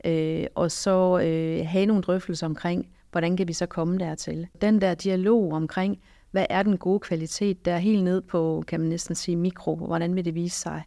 Øh, 0.04 0.46
og 0.54 0.70
så 0.70 1.18
øh, 1.18 1.66
have 1.66 1.86
nogle 1.86 2.02
drøftelser 2.02 2.46
omkring, 2.46 2.88
hvordan 3.10 3.36
kan 3.36 3.48
vi 3.48 3.52
så 3.52 3.66
komme 3.66 3.98
dertil? 3.98 4.46
Den 4.60 4.80
der 4.80 4.94
dialog 4.94 5.52
omkring, 5.52 5.98
hvad 6.30 6.46
er 6.50 6.62
den 6.62 6.78
gode 6.78 7.00
kvalitet, 7.00 7.64
der 7.64 7.72
er 7.72 7.78
helt 7.78 8.04
ned 8.04 8.22
på, 8.22 8.64
kan 8.66 8.80
man 8.80 8.88
næsten 8.88 9.14
sige, 9.14 9.36
mikro, 9.36 9.76
hvordan 9.76 10.14
vil 10.14 10.24
det 10.24 10.34
vise 10.34 10.60
sig? 10.60 10.82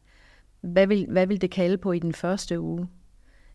Hvad 0.62 0.88
vil, 0.88 1.06
hvad 1.10 1.28
vil 1.28 1.42
det 1.42 1.52
kalde 1.52 1.78
på 1.78 1.92
i 1.92 2.00
den 2.00 2.14
første 2.14 2.60
uge? 2.60 2.88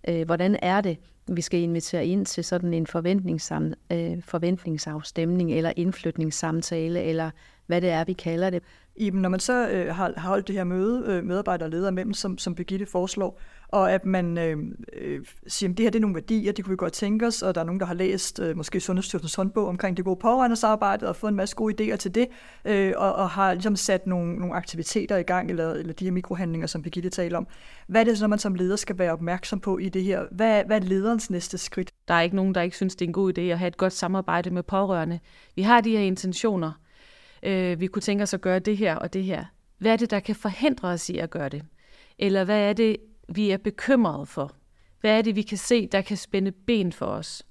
Øh, 0.08 0.26
hvordan 0.26 0.58
er 0.62 0.80
det, 0.80 0.98
vi 1.28 1.40
skal 1.40 1.60
invitere 1.60 2.06
ind 2.06 2.26
til 2.26 2.44
sådan 2.44 2.74
en 2.74 2.86
forventningssam, 2.86 3.72
øh, 3.92 4.22
forventningsafstemning 4.22 5.52
eller 5.52 5.72
indflytningssamtale, 5.76 7.02
eller 7.02 7.30
hvad 7.66 7.80
det 7.80 7.90
er, 7.90 8.04
vi 8.04 8.12
kalder 8.12 8.50
det. 8.50 8.62
Iben, 8.96 9.22
når 9.22 9.28
man 9.28 9.40
så 9.40 9.68
øh, 9.68 9.94
har, 9.94 10.12
har 10.16 10.28
holdt 10.28 10.48
det 10.48 10.56
her 10.56 10.64
møde, 10.64 11.04
øh, 11.06 11.24
medarbejder 11.24 11.64
og 11.64 11.70
ledere 11.70 11.88
imellem, 11.88 12.14
som, 12.14 12.38
som 12.38 12.54
Birgitte 12.54 12.86
foreslår, 12.86 13.40
og 13.68 13.92
at 13.92 14.06
man 14.06 14.38
øh, 14.38 14.58
øh, 14.92 15.24
siger, 15.46 15.70
at 15.70 15.76
det 15.76 15.84
her 15.84 15.90
det 15.90 15.98
er 15.98 16.00
nogle 16.00 16.14
værdier, 16.14 16.52
det 16.52 16.64
kunne 16.64 16.70
vi 16.72 16.76
godt 16.76 16.92
tænke 16.92 17.26
os, 17.26 17.42
og 17.42 17.54
der 17.54 17.60
er 17.60 17.64
nogen, 17.64 17.80
der 17.80 17.86
har 17.86 17.94
læst 17.94 18.40
øh, 18.40 18.56
måske 18.56 18.80
Sundhedsstyrelsens 18.80 19.34
håndbog 19.34 19.66
omkring 19.66 19.96
det 19.96 20.04
gode 20.04 20.18
pårørendesamarbejde, 20.20 21.08
og 21.08 21.16
fået 21.16 21.30
en 21.30 21.36
masse 21.36 21.56
gode 21.56 21.92
idéer 21.92 21.96
til 21.96 22.14
det, 22.14 22.26
øh, 22.64 22.92
og, 22.96 23.12
og 23.12 23.30
har 23.30 23.52
ligesom 23.54 23.76
sat 23.76 24.06
nogle, 24.06 24.36
nogle 24.36 24.54
aktiviteter 24.54 25.16
i 25.16 25.22
gang, 25.22 25.50
eller, 25.50 25.70
eller 25.70 25.92
de 25.92 26.04
her 26.04 26.12
mikrohandlinger, 26.12 26.66
som 26.66 26.82
Birgitte 26.82 27.10
taler 27.10 27.38
om. 27.38 27.46
Hvad 27.86 28.00
er 28.00 28.04
det, 28.04 28.18
så 28.18 28.28
man 28.28 28.38
som 28.38 28.54
leder 28.54 28.76
skal 28.76 28.98
være 28.98 29.12
opmærksom 29.12 29.60
på 29.60 29.78
i 29.78 29.88
det 29.88 30.04
her? 30.04 30.24
Hvad, 30.30 30.64
hvad 30.64 30.76
er 30.76 30.84
lederens 30.84 31.30
næste 31.30 31.58
skridt? 31.58 31.92
Der 32.08 32.14
er 32.14 32.20
ikke 32.20 32.36
nogen, 32.36 32.54
der 32.54 32.62
ikke 32.62 32.76
synes, 32.76 32.96
det 32.96 33.04
er 33.04 33.08
en 33.08 33.12
god 33.12 33.38
idé 33.38 33.40
at 33.40 33.58
have 33.58 33.68
et 33.68 33.76
godt 33.76 33.92
samarbejde 33.92 34.50
med 34.50 34.62
pårørende. 34.62 35.20
Vi 35.56 35.62
har 35.62 35.80
de 35.80 35.90
her 35.90 36.00
intentioner, 36.00 36.72
øh, 37.44 37.80
vi 37.80 37.86
kunne 37.86 38.02
tænke 38.02 38.22
os 38.22 38.34
at 38.34 38.40
gøre 38.40 38.58
det 38.58 38.76
her 38.76 38.96
og 38.96 39.12
det 39.12 39.24
her. 39.24 39.44
Hvad 39.78 39.92
er 39.92 39.96
det, 39.96 40.10
der 40.10 40.20
kan 40.20 40.34
forhindre 40.34 40.88
os 40.88 41.10
i 41.10 41.18
at 41.18 41.30
gøre 41.30 41.48
det? 41.48 41.62
Eller 42.18 42.44
hvad 42.44 42.68
er 42.68 42.72
det, 42.72 42.96
vi 43.28 43.50
er 43.50 43.56
bekymrede 43.56 44.26
for? 44.26 44.52
Hvad 45.00 45.18
er 45.18 45.22
det, 45.22 45.36
vi 45.36 45.42
kan 45.42 45.58
se, 45.58 45.86
der 45.86 46.00
kan 46.00 46.16
spænde 46.16 46.52
ben 46.52 46.92
for 46.92 47.06
os? 47.06 47.42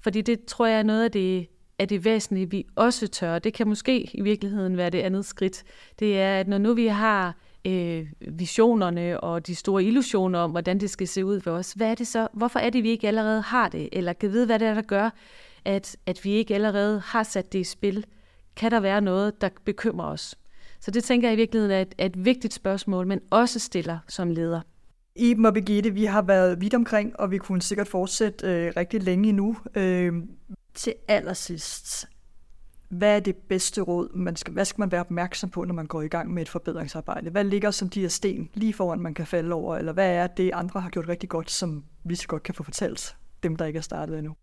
Fordi 0.00 0.20
det 0.20 0.44
tror 0.44 0.66
jeg 0.66 0.78
er 0.78 0.82
noget 0.82 1.04
af 1.04 1.10
det, 1.10 1.46
af 1.78 1.88
det 1.88 2.04
væsentlige, 2.04 2.50
vi 2.50 2.66
også 2.76 3.06
tør. 3.06 3.38
Det 3.38 3.54
kan 3.54 3.68
måske 3.68 4.10
i 4.16 4.20
virkeligheden 4.20 4.76
være 4.76 4.90
det 4.90 5.00
andet 5.00 5.24
skridt. 5.24 5.64
Det 5.98 6.20
er, 6.20 6.40
at 6.40 6.48
når 6.48 6.58
nu 6.58 6.74
vi 6.74 6.86
har 6.86 7.36
øh, 7.64 8.06
visionerne 8.20 9.20
og 9.20 9.46
de 9.46 9.54
store 9.54 9.84
illusioner 9.84 10.38
om, 10.38 10.50
hvordan 10.50 10.80
det 10.80 10.90
skal 10.90 11.08
se 11.08 11.24
ud 11.24 11.40
for 11.40 11.50
os, 11.50 11.72
hvad 11.72 11.90
er 11.90 11.94
det 11.94 12.06
så? 12.06 12.28
Hvorfor 12.32 12.58
er 12.58 12.70
det, 12.70 12.82
vi 12.82 12.90
ikke 12.90 13.08
allerede 13.08 13.40
har 13.40 13.68
det? 13.68 13.88
Eller 13.92 14.12
kan 14.12 14.32
vide, 14.32 14.46
hvad 14.46 14.58
det 14.58 14.68
er, 14.68 14.74
der 14.74 14.82
gør, 14.82 15.10
at, 15.64 15.96
at 16.06 16.24
vi 16.24 16.30
ikke 16.30 16.54
allerede 16.54 17.00
har 17.00 17.22
sat 17.22 17.52
det 17.52 17.58
i 17.58 17.64
spil? 17.64 18.04
Kan 18.60 18.70
der 18.70 18.80
være 18.80 19.00
noget, 19.00 19.40
der 19.40 19.48
bekymrer 19.64 20.06
os? 20.06 20.38
Så 20.80 20.90
det 20.90 21.04
tænker 21.04 21.28
jeg 21.28 21.34
i 21.34 21.36
virkeligheden 21.36 21.76
er 21.76 21.80
et, 21.80 21.94
er 21.98 22.06
et 22.06 22.24
vigtigt 22.24 22.54
spørgsmål, 22.54 23.06
men 23.06 23.20
også 23.30 23.58
stiller 23.58 23.98
som 24.08 24.30
leder. 24.30 24.60
Iben 25.16 25.46
og 25.46 25.54
Birgitte, 25.54 25.90
vi 25.90 26.04
har 26.04 26.22
været 26.22 26.60
vidt 26.60 26.74
omkring, 26.74 27.20
og 27.20 27.30
vi 27.30 27.38
kunne 27.38 27.62
sikkert 27.62 27.88
fortsætte 27.88 28.46
øh, 28.46 28.72
rigtig 28.76 29.02
længe 29.02 29.28
endnu. 29.28 29.56
Øh, 29.74 30.12
til 30.74 30.94
allersidst, 31.08 32.08
hvad 32.88 33.16
er 33.16 33.20
det 33.20 33.36
bedste 33.36 33.80
råd? 33.80 34.14
Man 34.14 34.36
skal, 34.36 34.52
hvad 34.52 34.64
skal 34.64 34.80
man 34.80 34.92
være 34.92 35.00
opmærksom 35.00 35.50
på, 35.50 35.64
når 35.64 35.74
man 35.74 35.86
går 35.86 36.02
i 36.02 36.08
gang 36.08 36.34
med 36.34 36.42
et 36.42 36.48
forbedringsarbejde? 36.48 37.30
Hvad 37.30 37.44
ligger 37.44 37.70
som 37.70 37.88
de 37.88 38.00
her 38.00 38.08
sten 38.08 38.50
lige 38.54 38.74
foran, 38.74 39.00
man 39.00 39.14
kan 39.14 39.26
falde 39.26 39.52
over? 39.52 39.76
Eller 39.76 39.92
hvad 39.92 40.10
er 40.10 40.26
det, 40.26 40.50
andre 40.54 40.80
har 40.80 40.90
gjort 40.90 41.08
rigtig 41.08 41.28
godt, 41.28 41.50
som 41.50 41.84
vi 42.04 42.14
så 42.14 42.28
godt 42.28 42.42
kan 42.42 42.54
få 42.54 42.62
fortalt 42.62 43.16
dem, 43.42 43.56
der 43.56 43.64
ikke 43.64 43.76
er 43.76 43.82
startet 43.82 44.18
endnu? 44.18 44.34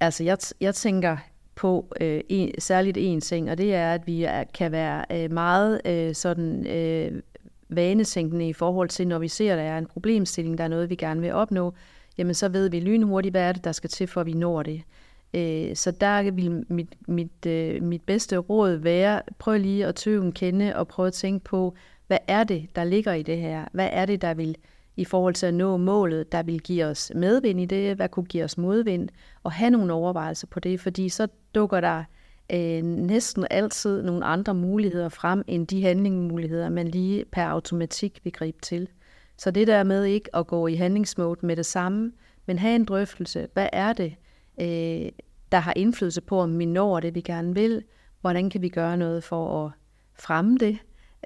Altså, 0.00 0.24
jeg, 0.24 0.38
jeg 0.60 0.74
tænker, 0.74 1.16
på 1.56 1.94
øh, 2.00 2.20
en, 2.28 2.52
særligt 2.58 2.96
en 3.00 3.20
ting, 3.20 3.50
og 3.50 3.58
det 3.58 3.74
er, 3.74 3.94
at 3.94 4.06
vi 4.06 4.22
er, 4.24 4.44
kan 4.44 4.72
være 4.72 5.04
øh, 5.12 5.32
meget 5.32 5.80
øh, 5.86 6.14
sådan 6.14 6.66
øh, 6.66 7.22
vanesænkende 7.68 8.48
i 8.48 8.52
forhold 8.52 8.88
til, 8.88 9.08
når 9.08 9.18
vi 9.18 9.28
ser, 9.28 9.52
at 9.52 9.58
der 9.58 9.64
er 9.64 9.78
en 9.78 9.86
problemstilling, 9.86 10.58
der 10.58 10.64
er 10.64 10.68
noget, 10.68 10.90
vi 10.90 10.94
gerne 10.94 11.20
vil 11.20 11.32
opnå, 11.32 11.74
jamen 12.18 12.34
så 12.34 12.48
ved 12.48 12.70
vi 12.70 12.80
lynhurtigt, 12.80 13.32
hvad 13.32 13.42
er 13.42 13.52
det, 13.52 13.64
der 13.64 13.72
skal 13.72 13.90
til, 13.90 14.06
for 14.06 14.20
at 14.20 14.26
vi 14.26 14.32
når 14.32 14.62
det. 14.62 14.82
Øh, 15.34 15.76
så 15.76 15.90
der 15.90 16.30
vil 16.30 16.64
mit, 16.68 16.94
mit, 17.08 17.46
øh, 17.46 17.82
mit 17.82 18.02
bedste 18.02 18.36
råd 18.36 18.76
være, 18.76 19.22
prøv 19.38 19.58
lige 19.58 19.86
at 19.86 19.94
tøve 19.94 20.24
en 20.24 20.32
kende 20.32 20.76
og 20.76 20.88
prøv 20.88 21.06
at 21.06 21.12
tænke 21.12 21.44
på, 21.44 21.74
hvad 22.06 22.18
er 22.28 22.44
det, 22.44 22.66
der 22.76 22.84
ligger 22.84 23.12
i 23.12 23.22
det 23.22 23.38
her? 23.38 23.64
Hvad 23.72 23.88
er 23.92 24.06
det, 24.06 24.22
der 24.22 24.34
vil 24.34 24.56
i 24.96 25.04
forhold 25.04 25.34
til 25.34 25.46
at 25.46 25.54
nå 25.54 25.76
målet, 25.76 26.32
der 26.32 26.42
vil 26.42 26.60
give 26.60 26.84
os 26.84 27.12
medvind 27.14 27.60
i 27.60 27.64
det, 27.64 27.96
hvad 27.96 28.08
kunne 28.08 28.26
give 28.26 28.44
os 28.44 28.58
modvind, 28.58 29.08
og 29.42 29.52
have 29.52 29.70
nogle 29.70 29.92
overvejelser 29.92 30.46
på 30.46 30.60
det, 30.60 30.80
fordi 30.80 31.08
så 31.08 31.28
dukker 31.54 31.80
der 31.80 32.04
øh, 32.52 32.82
næsten 32.82 33.46
altid 33.50 34.02
nogle 34.02 34.24
andre 34.24 34.54
muligheder 34.54 35.08
frem, 35.08 35.42
end 35.46 35.66
de 35.66 35.82
handlingsmuligheder, 35.82 36.68
man 36.68 36.88
lige 36.88 37.24
per 37.24 37.44
automatik 37.44 38.20
vil 38.24 38.32
gribe 38.32 38.58
til. 38.62 38.88
Så 39.38 39.50
det 39.50 39.66
der 39.66 39.82
med 39.82 40.04
ikke 40.04 40.36
at 40.36 40.46
gå 40.46 40.66
i 40.66 40.74
handlingsmode 40.74 41.46
med 41.46 41.56
det 41.56 41.66
samme, 41.66 42.12
men 42.46 42.58
have 42.58 42.76
en 42.76 42.84
drøftelse. 42.84 43.48
Hvad 43.52 43.68
er 43.72 43.92
det, 43.92 44.14
øh, 44.60 45.08
der 45.52 45.58
har 45.58 45.72
indflydelse 45.76 46.20
på, 46.20 46.40
om 46.40 46.58
vi 46.58 46.64
når 46.64 47.00
det, 47.00 47.14
vi 47.14 47.20
gerne 47.20 47.54
vil? 47.54 47.82
Hvordan 48.20 48.50
kan 48.50 48.62
vi 48.62 48.68
gøre 48.68 48.96
noget 48.96 49.24
for 49.24 49.64
at 49.64 49.72
fremme 50.14 50.58
det? 50.58 50.78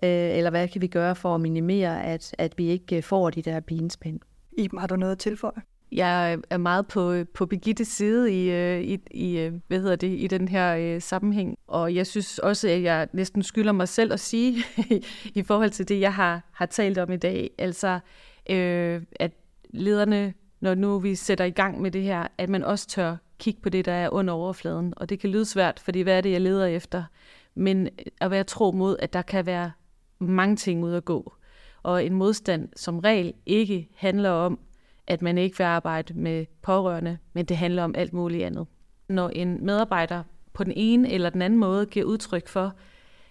Øh, 0.05 0.37
eller 0.37 0.51
hvad 0.51 0.69
kan 0.69 0.83
vi 0.83 0.87
gøre 0.87 1.15
for 1.15 1.35
at 1.35 1.41
minimere, 1.41 2.05
at, 2.05 2.35
at 2.39 2.59
vi 2.59 2.69
ikke 2.69 3.03
får 3.03 3.31
de 3.31 3.43
der 3.43 3.61
pinespænd? 3.61 4.21
Iben, 4.59 4.79
har 4.79 4.87
du 4.87 4.97
noget 4.97 5.13
at 5.13 5.19
tilføje? 5.19 5.63
Jeg 5.93 6.39
er 6.51 6.57
meget 6.57 6.87
på, 6.87 7.25
på 7.35 7.47
Birgittes 7.47 7.89
side 7.89 8.33
i, 8.33 8.51
øh, 8.51 8.81
i, 8.81 8.99
i, 9.11 9.39
øh, 9.39 9.53
hvad 9.69 9.81
hedder 9.81 9.97
det, 9.97 10.21
i 10.21 10.27
den 10.27 10.49
her 10.49 10.77
øh, 10.77 11.01
sammenhæng. 11.01 11.57
Og 11.67 11.95
jeg 11.95 12.07
synes 12.07 12.39
også, 12.39 12.69
at 12.69 12.83
jeg 12.83 13.09
næsten 13.13 13.43
skylder 13.43 13.73
mig 13.73 13.89
selv 13.89 14.13
at 14.13 14.21
sige, 14.21 14.65
i 15.41 15.43
forhold 15.43 15.71
til 15.71 15.89
det, 15.89 16.01
jeg 16.01 16.15
har, 16.15 16.43
har 16.53 16.67
talt 16.67 16.99
om 16.99 17.13
i 17.13 17.17
dag, 17.17 17.51
altså 17.59 17.99
øh, 18.51 19.03
at 19.21 19.33
lederne, 19.71 20.35
når 20.61 20.75
nu 20.75 20.99
vi 20.99 21.15
sætter 21.15 21.45
i 21.45 21.51
gang 21.51 21.81
med 21.81 21.91
det 21.91 22.03
her, 22.03 22.27
at 22.39 22.49
man 22.49 22.65
også 22.65 22.89
tør 22.89 23.17
kigge 23.39 23.61
på 23.61 23.69
det, 23.69 23.85
der 23.85 23.93
er 23.93 24.09
under 24.09 24.35
overfladen. 24.35 24.95
Og 24.97 25.09
det 25.09 25.21
kan 25.21 25.31
lyde 25.31 25.45
svært, 25.45 25.81
fordi 25.81 26.01
hvad 26.01 26.17
er 26.17 26.21
det, 26.21 26.33
jeg 26.33 26.41
leder 26.41 26.67
efter? 26.67 27.05
Men 27.55 27.89
at 28.21 28.31
være 28.31 28.45
tro 28.45 28.71
mod, 28.71 28.97
at 28.99 29.13
der 29.13 29.23
kan 29.23 29.47
være 29.47 29.71
mange 30.20 30.56
ting 30.56 30.85
ud 30.85 30.94
at 30.94 31.04
gå. 31.04 31.33
Og 31.83 32.04
en 32.04 32.14
modstand 32.14 32.68
som 32.76 32.98
regel 32.98 33.35
ikke 33.46 33.88
handler 33.96 34.30
om, 34.30 34.59
at 35.06 35.22
man 35.22 35.38
ikke 35.38 35.59
vil 35.59 35.64
arbejde 35.64 36.14
med 36.14 36.46
pårørende, 36.62 37.18
men 37.33 37.44
det 37.44 37.56
handler 37.56 37.85
om 37.85 37.94
alt 37.96 38.12
muligt 38.12 38.44
andet. 38.44 38.66
Når 39.09 39.28
en 39.28 39.66
medarbejder 39.66 40.22
på 40.52 40.64
den 40.64 40.72
ene 40.76 41.12
eller 41.12 41.30
den 41.30 41.42
anden 41.42 41.59
måde 41.59 41.87
giver 41.87 42.06
udtryk 42.06 42.48
for, 42.48 42.72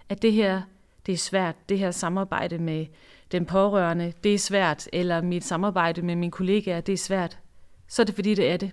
at 0.10 0.22
det 0.22 0.34
her 0.34 0.62
det 1.06 1.14
er 1.14 1.18
svært, 1.18 1.70
det 1.70 1.80
her 1.80 1.92
samarbejde 1.92 2.58
med 2.58 2.86
den 3.32 3.46
pårørende, 3.46 4.14
det 4.24 4.34
er 4.34 4.38
svært, 4.38 4.88
eller 4.94 5.22
mit 5.22 5.44
samarbejde 5.44 6.02
med 6.02 6.16
mine 6.16 6.32
kollegaer, 6.32 6.82
det 6.82 6.94
er 6.94 6.98
svært, 6.98 7.40
så 7.88 8.02
er 8.02 8.06
det 8.06 8.16
fordi, 8.16 8.36
det 8.36 8.52
er 8.52 8.58
det. 8.58 8.72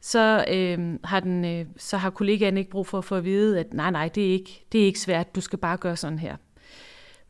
Så, 0.00 0.44
øh, 0.52 0.98
har, 1.04 1.20
den, 1.20 1.44
øh, 1.44 1.66
så 1.76 1.96
har 1.96 2.10
kollegaen 2.10 2.56
ikke 2.56 2.70
brug 2.70 2.86
for 2.86 2.98
at 2.98 3.04
få 3.04 3.14
at 3.14 3.24
vide, 3.24 3.60
at 3.60 3.74
nej, 3.74 3.90
nej, 3.90 4.08
det 4.08 4.26
er 4.26 4.32
ikke, 4.32 4.64
det 4.72 4.80
er 4.80 4.84
ikke 4.84 5.00
svært, 5.00 5.34
du 5.34 5.40
skal 5.40 5.58
bare 5.58 5.76
gøre 5.76 5.96
sådan 5.96 6.18
her. 6.18 6.36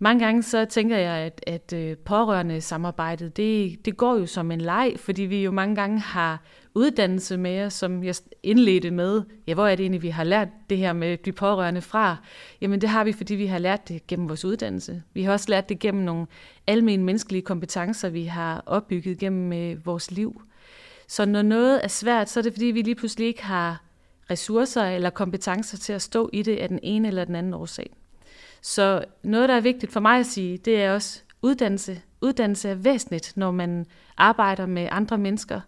Mange 0.02 0.24
gange 0.24 0.42
så 0.42 0.64
tænker 0.64 0.96
jeg, 0.96 1.12
at, 1.12 1.44
at 1.46 1.72
øh, 1.72 1.96
pårørende 1.96 2.60
samarbejdet, 2.60 3.36
det, 3.36 3.84
det 3.84 3.96
går 3.96 4.16
jo 4.16 4.26
som 4.26 4.50
en 4.50 4.60
leg, 4.60 4.94
fordi 4.96 5.22
vi 5.22 5.42
jo 5.44 5.50
mange 5.50 5.74
gange 5.74 6.00
har 6.00 6.42
uddannelse 6.74 7.36
med 7.36 7.64
os, 7.64 7.72
som 7.72 8.04
jeg 8.04 8.14
indledte 8.42 8.90
med. 8.90 9.22
Ja, 9.46 9.54
hvor 9.54 9.66
er 9.66 9.74
det 9.74 9.82
egentlig, 9.82 10.02
vi 10.02 10.08
har 10.08 10.24
lært 10.24 10.48
det 10.70 10.78
her 10.78 10.92
med 10.92 11.16
de 11.16 11.32
pårørende 11.32 11.80
fra? 11.80 12.16
Jamen 12.60 12.80
det 12.80 12.88
har 12.88 13.04
vi, 13.04 13.12
fordi 13.12 13.34
vi 13.34 13.46
har 13.46 13.58
lært 13.58 13.88
det 13.88 14.06
gennem 14.06 14.28
vores 14.28 14.44
uddannelse. 14.44 15.02
Vi 15.14 15.22
har 15.22 15.32
også 15.32 15.46
lært 15.48 15.68
det 15.68 15.78
gennem 15.78 16.04
nogle 16.04 16.26
almindelige 16.66 17.04
menneskelige 17.04 17.42
kompetencer, 17.42 18.08
vi 18.08 18.24
har 18.24 18.62
opbygget 18.66 19.18
gennem 19.18 19.52
øh, 19.52 19.86
vores 19.86 20.10
liv. 20.10 20.42
Så 21.08 21.26
når 21.26 21.42
noget 21.42 21.84
er 21.84 21.88
svært, 21.88 22.28
så 22.28 22.40
er 22.40 22.42
det 22.42 22.52
fordi, 22.52 22.66
vi 22.66 22.82
lige 22.82 22.94
pludselig 22.94 23.26
ikke 23.26 23.44
har 23.44 23.82
ressourcer 24.30 24.84
eller 24.84 25.10
kompetencer 25.10 25.78
til 25.78 25.92
at 25.92 26.02
stå 26.02 26.30
i 26.32 26.42
det 26.42 26.56
af 26.56 26.68
den 26.68 26.78
ene 26.82 27.08
eller 27.08 27.24
den 27.24 27.34
anden 27.34 27.54
årsag. 27.54 27.90
Så 28.62 29.04
noget, 29.22 29.48
der 29.48 29.54
er 29.54 29.60
vigtigt 29.60 29.92
for 29.92 30.00
mig 30.00 30.18
at 30.18 30.26
sige, 30.26 30.58
det 30.58 30.82
er 30.82 30.94
også 30.94 31.22
uddannelse. 31.42 32.02
Uddannelse 32.20 32.68
er 32.68 32.74
væsentligt, 32.74 33.32
når 33.36 33.50
man 33.50 33.86
arbejder 34.16 34.66
med 34.66 34.88
andre 34.90 35.18
mennesker, 35.18 35.60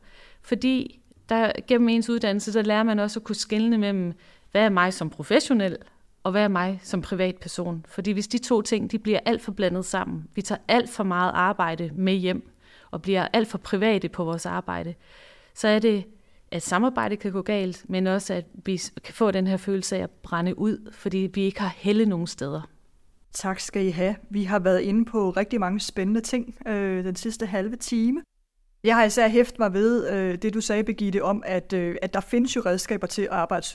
fordi 0.42 1.00
der, 1.28 1.52
gennem 1.66 1.88
ens 1.88 2.10
uddannelse, 2.10 2.52
der 2.52 2.62
lærer 2.62 2.82
man 2.82 2.98
også 2.98 3.20
at 3.20 3.24
kunne 3.24 3.36
skelne 3.36 3.78
mellem, 3.78 4.12
hvad 4.50 4.62
er 4.62 4.68
mig 4.68 4.94
som 4.94 5.10
professionel, 5.10 5.76
og 6.22 6.30
hvad 6.30 6.42
er 6.42 6.48
mig 6.48 6.80
som 6.82 7.02
privatperson. 7.02 7.86
Fordi 7.88 8.10
hvis 8.10 8.28
de 8.28 8.38
to 8.38 8.62
ting, 8.62 8.92
de 8.92 8.98
bliver 8.98 9.20
alt 9.24 9.42
for 9.42 9.52
blandet 9.52 9.84
sammen, 9.84 10.28
vi 10.34 10.42
tager 10.42 10.60
alt 10.68 10.90
for 10.90 11.04
meget 11.04 11.32
arbejde 11.34 11.90
med 11.94 12.14
hjem, 12.14 12.50
og 12.90 13.02
bliver 13.02 13.28
alt 13.32 13.48
for 13.48 13.58
private 13.58 14.08
på 14.08 14.24
vores 14.24 14.46
arbejde, 14.46 14.94
så 15.54 15.68
er 15.68 15.78
det, 15.78 16.04
at 16.50 16.62
samarbejdet 16.62 17.18
kan 17.18 17.32
gå 17.32 17.42
galt, 17.42 17.84
men 17.88 18.06
også 18.06 18.34
at 18.34 18.44
vi 18.64 18.80
kan 19.04 19.14
få 19.14 19.30
den 19.30 19.46
her 19.46 19.56
følelse 19.56 19.96
af 19.96 20.02
at 20.02 20.10
brænde 20.10 20.58
ud, 20.58 20.92
fordi 20.92 21.30
vi 21.34 21.42
ikke 21.42 21.60
har 21.60 21.74
helle 21.76 22.06
nogen 22.06 22.26
steder. 22.26 22.62
Tak 23.34 23.60
skal 23.60 23.86
I 23.86 23.90
have. 23.90 24.16
Vi 24.30 24.44
har 24.44 24.58
været 24.58 24.80
inde 24.80 25.04
på 25.04 25.30
rigtig 25.30 25.60
mange 25.60 25.80
spændende 25.80 26.20
ting 26.20 26.54
øh, 26.68 27.04
den 27.04 27.16
sidste 27.16 27.46
halve 27.46 27.76
time. 27.76 28.22
Jeg 28.84 28.96
har 28.96 29.04
især 29.04 29.28
hæftet 29.28 29.58
mig 29.58 29.72
ved 29.72 30.10
øh, 30.10 30.38
det, 30.42 30.54
du 30.54 30.60
sagde, 30.60 30.84
Begitte, 30.84 31.22
om, 31.22 31.42
at, 31.46 31.72
øh, 31.72 31.96
at 32.02 32.14
der 32.14 32.20
findes 32.20 32.56
jo 32.56 32.62
redskaber 32.66 33.06
til 33.06 33.22
at 33.22 33.28
arbejde 33.28 33.66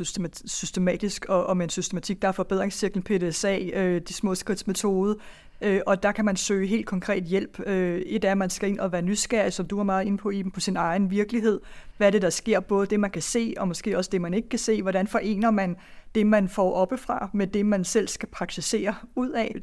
systematisk 0.45 1.25
og, 1.25 1.45
og 1.45 1.57
med 1.57 1.63
en 1.63 1.69
systematik. 1.69 2.21
Der 2.21 2.27
er 2.27 2.31
forbedringscirklen 2.31 3.03
PDSA, 3.03 3.57
øh, 3.73 4.01
de 4.07 4.13
små 4.13 4.35
skridts 4.35 4.67
metode. 4.67 5.17
Øh, 5.61 5.81
og 5.85 6.03
der 6.03 6.11
kan 6.11 6.25
man 6.25 6.35
søge 6.35 6.67
helt 6.67 6.85
konkret 6.85 7.23
hjælp. 7.23 7.59
Øh, 7.65 8.01
et 8.01 8.25
er, 8.25 8.31
at 8.31 8.37
man 8.37 8.49
skal 8.49 8.69
ind 8.69 8.79
og 8.79 8.91
være 8.91 9.01
nysgerrig, 9.01 9.53
som 9.53 9.65
du 9.65 9.77
var 9.77 9.83
meget 9.83 10.05
inde 10.05 10.17
på, 10.17 10.29
Iben, 10.29 10.51
på 10.51 10.59
sin 10.59 10.77
egen 10.77 11.11
virkelighed. 11.11 11.59
Hvad 11.97 12.07
er 12.07 12.11
det, 12.11 12.21
der 12.21 12.29
sker? 12.29 12.59
Både 12.59 12.87
det, 12.87 12.99
man 12.99 13.11
kan 13.11 13.21
se, 13.21 13.53
og 13.57 13.67
måske 13.67 13.97
også 13.97 14.09
det, 14.11 14.21
man 14.21 14.33
ikke 14.33 14.49
kan 14.49 14.59
se. 14.59 14.81
Hvordan 14.81 15.07
forener 15.07 15.51
man 15.51 15.75
det, 16.15 16.27
man 16.27 16.49
får 16.49 16.73
oppefra, 16.73 17.29
med 17.33 17.47
det, 17.47 17.65
man 17.65 17.83
selv 17.83 18.07
skal 18.07 18.29
praktisere 18.29 18.95
ud 19.15 19.29
af? 19.29 19.55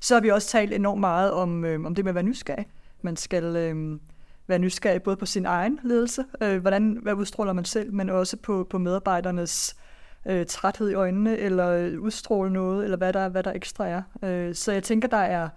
Så 0.00 0.14
har 0.14 0.20
vi 0.20 0.30
også 0.30 0.48
talt 0.48 0.72
enormt 0.72 1.00
meget 1.00 1.32
om, 1.32 1.64
øh, 1.64 1.84
om 1.84 1.94
det 1.94 2.04
med 2.04 2.10
at 2.10 2.14
være 2.14 2.24
nysgerrig. 2.24 2.66
Man 3.02 3.16
skal 3.16 3.44
øh, 3.56 3.98
være 4.46 4.58
nysgerrig 4.58 5.02
både 5.02 5.16
på 5.16 5.26
sin 5.26 5.46
egen 5.46 5.78
ledelse, 5.84 6.24
øh, 6.42 6.60
hvordan, 6.60 6.98
hvad 7.02 7.14
udstråler 7.14 7.52
man 7.52 7.64
selv, 7.64 7.92
men 7.92 8.10
også 8.10 8.36
på, 8.36 8.66
på 8.70 8.78
medarbejdernes 8.78 9.76
øh, 9.78 9.91
Øh, 10.26 10.46
træthed 10.46 10.90
i 10.90 10.94
øjnene, 10.94 11.38
eller 11.38 11.68
øh, 11.68 12.00
udstråle 12.00 12.52
noget, 12.52 12.84
eller 12.84 12.96
hvad 12.96 13.12
der, 13.12 13.28
hvad 13.28 13.42
der 13.42 13.52
ekstra 13.52 13.88
er. 13.88 14.02
Øh, 14.24 14.54
så 14.54 14.72
jeg 14.72 14.82
tænker, 14.82 15.08
der 15.08 15.16
er, 15.16 15.48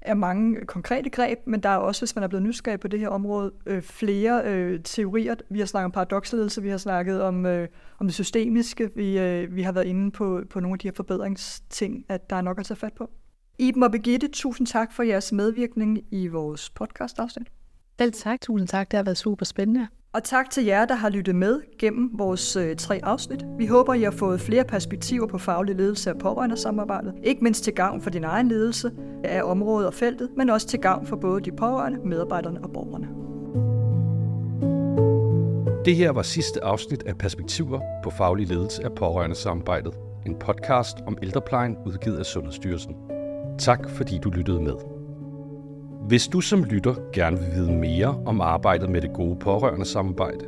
er 0.00 0.14
mange 0.14 0.66
konkrete 0.66 1.10
greb, 1.10 1.38
men 1.46 1.60
der 1.60 1.68
er 1.68 1.76
også, 1.76 2.00
hvis 2.00 2.14
man 2.14 2.24
er 2.24 2.28
blevet 2.28 2.42
nysgerrig 2.42 2.80
på 2.80 2.88
det 2.88 3.00
her 3.00 3.08
område, 3.08 3.52
øh, 3.66 3.82
flere 3.82 4.42
øh, 4.44 4.80
teorier. 4.84 5.34
Vi 5.50 5.58
har 5.58 5.66
snakket 5.66 5.84
om 5.84 5.92
paradoksledelse, 5.92 6.62
vi 6.62 6.68
har 6.68 6.78
snakket 6.78 7.22
om, 7.22 7.46
øh, 7.46 7.68
om 7.98 8.06
det 8.06 8.14
systemiske, 8.14 8.90
vi, 8.96 9.18
øh, 9.18 9.56
vi 9.56 9.62
har 9.62 9.72
været 9.72 9.86
inde 9.86 10.10
på, 10.10 10.42
på 10.50 10.60
nogle 10.60 10.74
af 10.74 10.78
de 10.78 10.88
her 10.88 10.94
forbedringsting, 10.96 12.04
at 12.08 12.30
der 12.30 12.36
er 12.36 12.42
nok 12.42 12.58
at 12.58 12.66
tage 12.66 12.76
fat 12.76 12.92
på. 12.92 13.10
Iben 13.58 13.82
og 13.82 13.92
Birgitte, 13.92 14.28
tusind 14.28 14.66
tak 14.66 14.92
for 14.92 15.02
jeres 15.02 15.32
medvirkning 15.32 15.98
i 16.10 16.28
vores 16.28 16.70
podcast-afsnit. 16.70 17.48
Selv 18.00 18.12
tak. 18.12 18.40
Tusind 18.40 18.68
tak. 18.68 18.90
Det 18.90 18.96
har 18.96 19.04
været 19.04 19.18
super 19.18 19.44
spændende. 19.44 19.88
Og 20.12 20.24
tak 20.24 20.50
til 20.50 20.64
jer, 20.64 20.84
der 20.84 20.94
har 20.94 21.08
lyttet 21.08 21.34
med 21.34 21.60
gennem 21.78 22.10
vores 22.12 22.56
øh, 22.56 22.76
tre 22.76 23.00
afsnit. 23.02 23.44
Vi 23.58 23.66
håber, 23.66 23.94
I 23.94 24.02
har 24.02 24.10
fået 24.10 24.40
flere 24.40 24.64
perspektiver 24.64 25.26
på 25.26 25.38
faglig 25.38 25.74
ledelse 25.76 26.10
af 26.10 26.18
pårørendesamarbejdet. 26.18 27.14
Ikke 27.24 27.44
mindst 27.44 27.64
til 27.64 27.72
gavn 27.74 28.02
for 28.02 28.10
din 28.10 28.24
egen 28.24 28.48
ledelse 28.48 28.90
af 29.24 29.42
området 29.42 29.86
og 29.86 29.94
feltet, 29.94 30.30
men 30.36 30.50
også 30.50 30.66
til 30.66 30.80
gavn 30.80 31.06
for 31.06 31.16
både 31.16 31.40
de 31.40 31.52
pårørende, 31.52 31.98
medarbejderne 32.04 32.60
og 32.64 32.70
borgerne. 32.72 33.08
Det 35.84 35.96
her 35.96 36.10
var 36.10 36.22
sidste 36.22 36.64
afsnit 36.64 37.02
af 37.02 37.18
Perspektiver 37.18 37.80
på 38.04 38.10
faglig 38.10 38.48
ledelse 38.48 38.84
af 38.84 38.92
pårørendesamarbejdet. 38.92 39.94
En 40.26 40.34
podcast 40.34 40.98
om 41.06 41.18
ældreplejen 41.22 41.76
udgivet 41.86 42.18
af 42.18 42.26
Sundhedsstyrelsen. 42.26 42.94
Tak 43.58 43.90
fordi 43.90 44.18
du 44.18 44.30
lyttede 44.30 44.60
med. 44.62 44.89
Hvis 46.06 46.28
du 46.28 46.40
som 46.40 46.64
lytter 46.64 46.94
gerne 47.12 47.38
vil 47.38 47.46
vide 47.54 47.72
mere 47.72 48.22
om 48.26 48.40
arbejdet 48.40 48.90
med 48.90 49.00
det 49.00 49.12
gode 49.12 49.38
pårørende 49.38 49.86
samarbejde, 49.86 50.44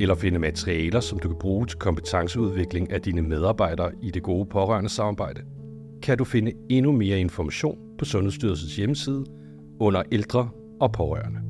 eller 0.00 0.14
finde 0.14 0.38
materialer, 0.38 1.00
som 1.00 1.18
du 1.18 1.28
kan 1.28 1.38
bruge 1.38 1.66
til 1.66 1.78
kompetenceudvikling 1.78 2.92
af 2.92 3.02
dine 3.02 3.22
medarbejdere 3.22 3.92
i 4.02 4.10
det 4.10 4.22
gode 4.22 4.46
pårørende 4.46 4.90
samarbejde, 4.90 5.40
kan 6.02 6.18
du 6.18 6.24
finde 6.24 6.52
endnu 6.70 6.92
mere 6.92 7.20
information 7.20 7.78
på 7.98 8.04
Sundhedsstyrelsens 8.04 8.76
hjemmeside 8.76 9.24
under 9.80 10.02
ældre 10.12 10.48
og 10.80 10.92
pårørende. 10.92 11.45